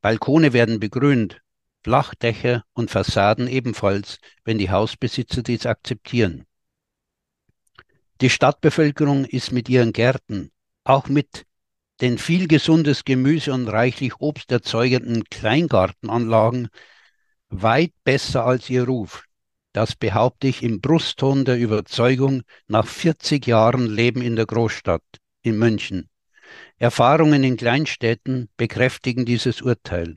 Balkone 0.00 0.52
werden 0.52 0.80
begrünt, 0.80 1.42
Flachdächer 1.84 2.64
und 2.74 2.90
Fassaden 2.90 3.48
ebenfalls, 3.48 4.18
wenn 4.44 4.58
die 4.58 4.70
Hausbesitzer 4.70 5.42
dies 5.42 5.66
akzeptieren. 5.66 6.46
Die 8.20 8.30
Stadtbevölkerung 8.30 9.24
ist 9.24 9.50
mit 9.50 9.68
ihren 9.68 9.92
Gärten, 9.92 10.52
auch 10.84 11.08
mit 11.08 11.44
den 12.02 12.18
viel 12.18 12.48
gesundes 12.48 13.04
Gemüse 13.04 13.52
und 13.52 13.68
reichlich 13.68 14.20
Obst 14.20 14.50
erzeugenden 14.50 15.22
Kleingartenanlagen 15.30 16.68
weit 17.48 17.92
besser 18.02 18.44
als 18.44 18.68
ihr 18.68 18.84
Ruf. 18.84 19.24
Das 19.72 19.94
behaupte 19.94 20.48
ich 20.48 20.64
im 20.64 20.80
Brustton 20.80 21.44
der 21.44 21.58
Überzeugung 21.58 22.42
nach 22.66 22.88
40 22.88 23.46
Jahren 23.46 23.86
Leben 23.86 24.20
in 24.20 24.34
der 24.34 24.46
Großstadt, 24.46 25.04
in 25.42 25.56
München. 25.56 26.08
Erfahrungen 26.76 27.44
in 27.44 27.56
Kleinstädten 27.56 28.48
bekräftigen 28.56 29.24
dieses 29.24 29.62
Urteil. 29.62 30.16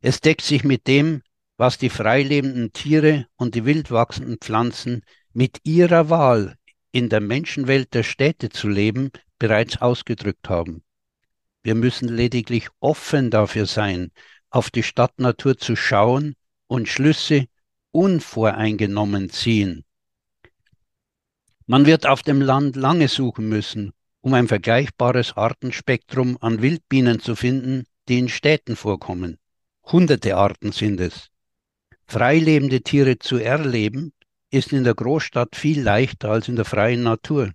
Es 0.00 0.20
deckt 0.20 0.42
sich 0.42 0.62
mit 0.62 0.86
dem, 0.86 1.22
was 1.56 1.76
die 1.76 1.90
freilebenden 1.90 2.72
Tiere 2.72 3.26
und 3.34 3.56
die 3.56 3.64
wildwachsenden 3.64 4.38
Pflanzen 4.38 5.02
mit 5.32 5.58
ihrer 5.64 6.08
Wahl 6.08 6.56
in 6.92 7.08
der 7.08 7.20
Menschenwelt 7.20 7.94
der 7.94 8.04
Städte 8.04 8.48
zu 8.48 8.68
leben 8.68 9.10
bereits 9.38 9.82
ausgedrückt 9.82 10.48
haben. 10.48 10.85
Wir 11.66 11.74
müssen 11.74 12.08
lediglich 12.08 12.68
offen 12.78 13.32
dafür 13.32 13.66
sein, 13.66 14.12
auf 14.50 14.70
die 14.70 14.84
Stadtnatur 14.84 15.58
zu 15.58 15.74
schauen 15.74 16.36
und 16.68 16.88
Schlüsse 16.88 17.46
unvoreingenommen 17.90 19.30
ziehen. 19.30 19.84
Man 21.66 21.84
wird 21.84 22.06
auf 22.06 22.22
dem 22.22 22.40
Land 22.40 22.76
lange 22.76 23.08
suchen 23.08 23.48
müssen, 23.48 23.92
um 24.20 24.32
ein 24.34 24.46
vergleichbares 24.46 25.36
Artenspektrum 25.36 26.38
an 26.40 26.62
Wildbienen 26.62 27.18
zu 27.18 27.34
finden, 27.34 27.82
die 28.08 28.20
in 28.20 28.28
Städten 28.28 28.76
vorkommen. 28.76 29.36
Hunderte 29.82 30.36
Arten 30.36 30.70
sind 30.70 31.00
es. 31.00 31.30
Freilebende 32.06 32.82
Tiere 32.82 33.18
zu 33.18 33.38
erleben, 33.38 34.12
ist 34.52 34.72
in 34.72 34.84
der 34.84 34.94
Großstadt 34.94 35.56
viel 35.56 35.82
leichter 35.82 36.30
als 36.30 36.46
in 36.46 36.54
der 36.54 36.64
freien 36.64 37.02
Natur. 37.02 37.50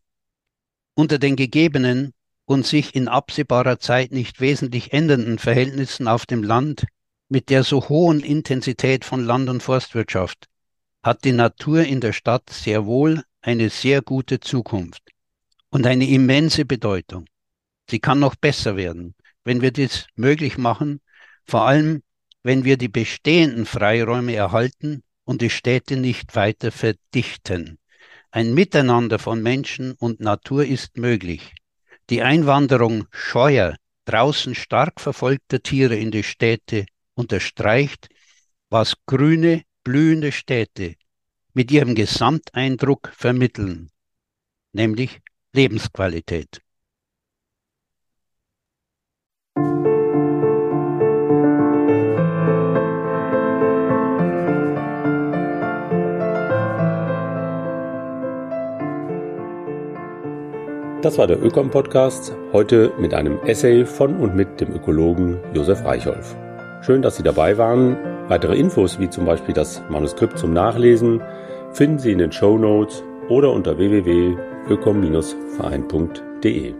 Unter 0.95 1.17
den 1.17 1.37
gegebenen 1.37 2.11
und 2.45 2.65
sich 2.65 2.95
in 2.95 3.07
absehbarer 3.07 3.79
Zeit 3.79 4.11
nicht 4.11 4.41
wesentlich 4.41 4.93
ändernden 4.93 5.39
Verhältnissen 5.39 6.07
auf 6.07 6.25
dem 6.25 6.43
Land 6.43 6.85
mit 7.29 7.49
der 7.49 7.63
so 7.63 7.87
hohen 7.87 8.19
Intensität 8.19 9.05
von 9.05 9.23
Land- 9.23 9.49
und 9.49 9.63
Forstwirtschaft 9.63 10.47
hat 11.03 11.23
die 11.23 11.31
Natur 11.31 11.83
in 11.83 12.01
der 12.01 12.13
Stadt 12.13 12.49
sehr 12.49 12.85
wohl 12.85 13.23
eine 13.41 13.69
sehr 13.69 14.01
gute 14.01 14.39
Zukunft 14.39 15.01
und 15.69 15.87
eine 15.87 16.07
immense 16.07 16.65
Bedeutung. 16.65 17.25
Sie 17.89 17.99
kann 17.99 18.19
noch 18.19 18.35
besser 18.35 18.75
werden, 18.75 19.15
wenn 19.43 19.61
wir 19.61 19.71
dies 19.71 20.07
möglich 20.15 20.57
machen, 20.57 21.01
vor 21.45 21.61
allem 21.67 22.03
wenn 22.43 22.65
wir 22.65 22.77
die 22.77 22.89
bestehenden 22.89 23.65
Freiräume 23.65 24.35
erhalten 24.35 25.03
und 25.23 25.41
die 25.41 25.49
Städte 25.49 25.97
nicht 25.97 26.35
weiter 26.35 26.71
verdichten. 26.71 27.77
Ein 28.31 28.53
Miteinander 28.53 29.19
von 29.19 29.41
Menschen 29.41 29.93
und 29.93 30.19
Natur 30.19 30.65
ist 30.65 30.97
möglich. 30.97 31.53
Die 32.11 32.21
Einwanderung 32.21 33.07
scheuer, 33.11 33.77
draußen 34.03 34.53
stark 34.53 34.99
verfolgter 34.99 35.63
Tiere 35.63 35.95
in 35.95 36.11
die 36.11 36.23
Städte 36.23 36.85
unterstreicht, 37.13 38.09
was 38.69 38.95
grüne, 39.05 39.63
blühende 39.85 40.33
Städte 40.33 40.95
mit 41.53 41.71
ihrem 41.71 41.95
Gesamteindruck 41.95 43.13
vermitteln, 43.15 43.91
nämlich 44.73 45.21
Lebensqualität. 45.53 46.61
Das 61.01 61.17
war 61.17 61.25
der 61.25 61.43
Ökom-Podcast, 61.43 62.31
heute 62.53 62.93
mit 62.99 63.15
einem 63.15 63.39
Essay 63.45 63.87
von 63.87 64.17
und 64.17 64.35
mit 64.35 64.61
dem 64.61 64.71
Ökologen 64.75 65.39
Josef 65.51 65.83
Reichholf. 65.83 66.35
Schön, 66.83 67.01
dass 67.01 67.17
Sie 67.17 67.23
dabei 67.23 67.57
waren. 67.57 67.97
Weitere 68.29 68.55
Infos 68.55 68.99
wie 68.99 69.09
zum 69.09 69.25
Beispiel 69.25 69.55
das 69.55 69.81
Manuskript 69.89 70.37
zum 70.37 70.53
Nachlesen 70.53 71.23
finden 71.71 71.97
Sie 71.97 72.11
in 72.11 72.19
den 72.19 72.31
Show 72.31 72.55
Notes 72.55 73.01
oder 73.29 73.51
unter 73.51 73.79
www.ökom-verein.de. 73.79 76.73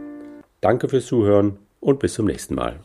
Danke 0.61 0.87
fürs 0.87 1.07
Zuhören 1.07 1.57
und 1.79 1.97
bis 1.97 2.13
zum 2.13 2.27
nächsten 2.27 2.53
Mal. 2.53 2.75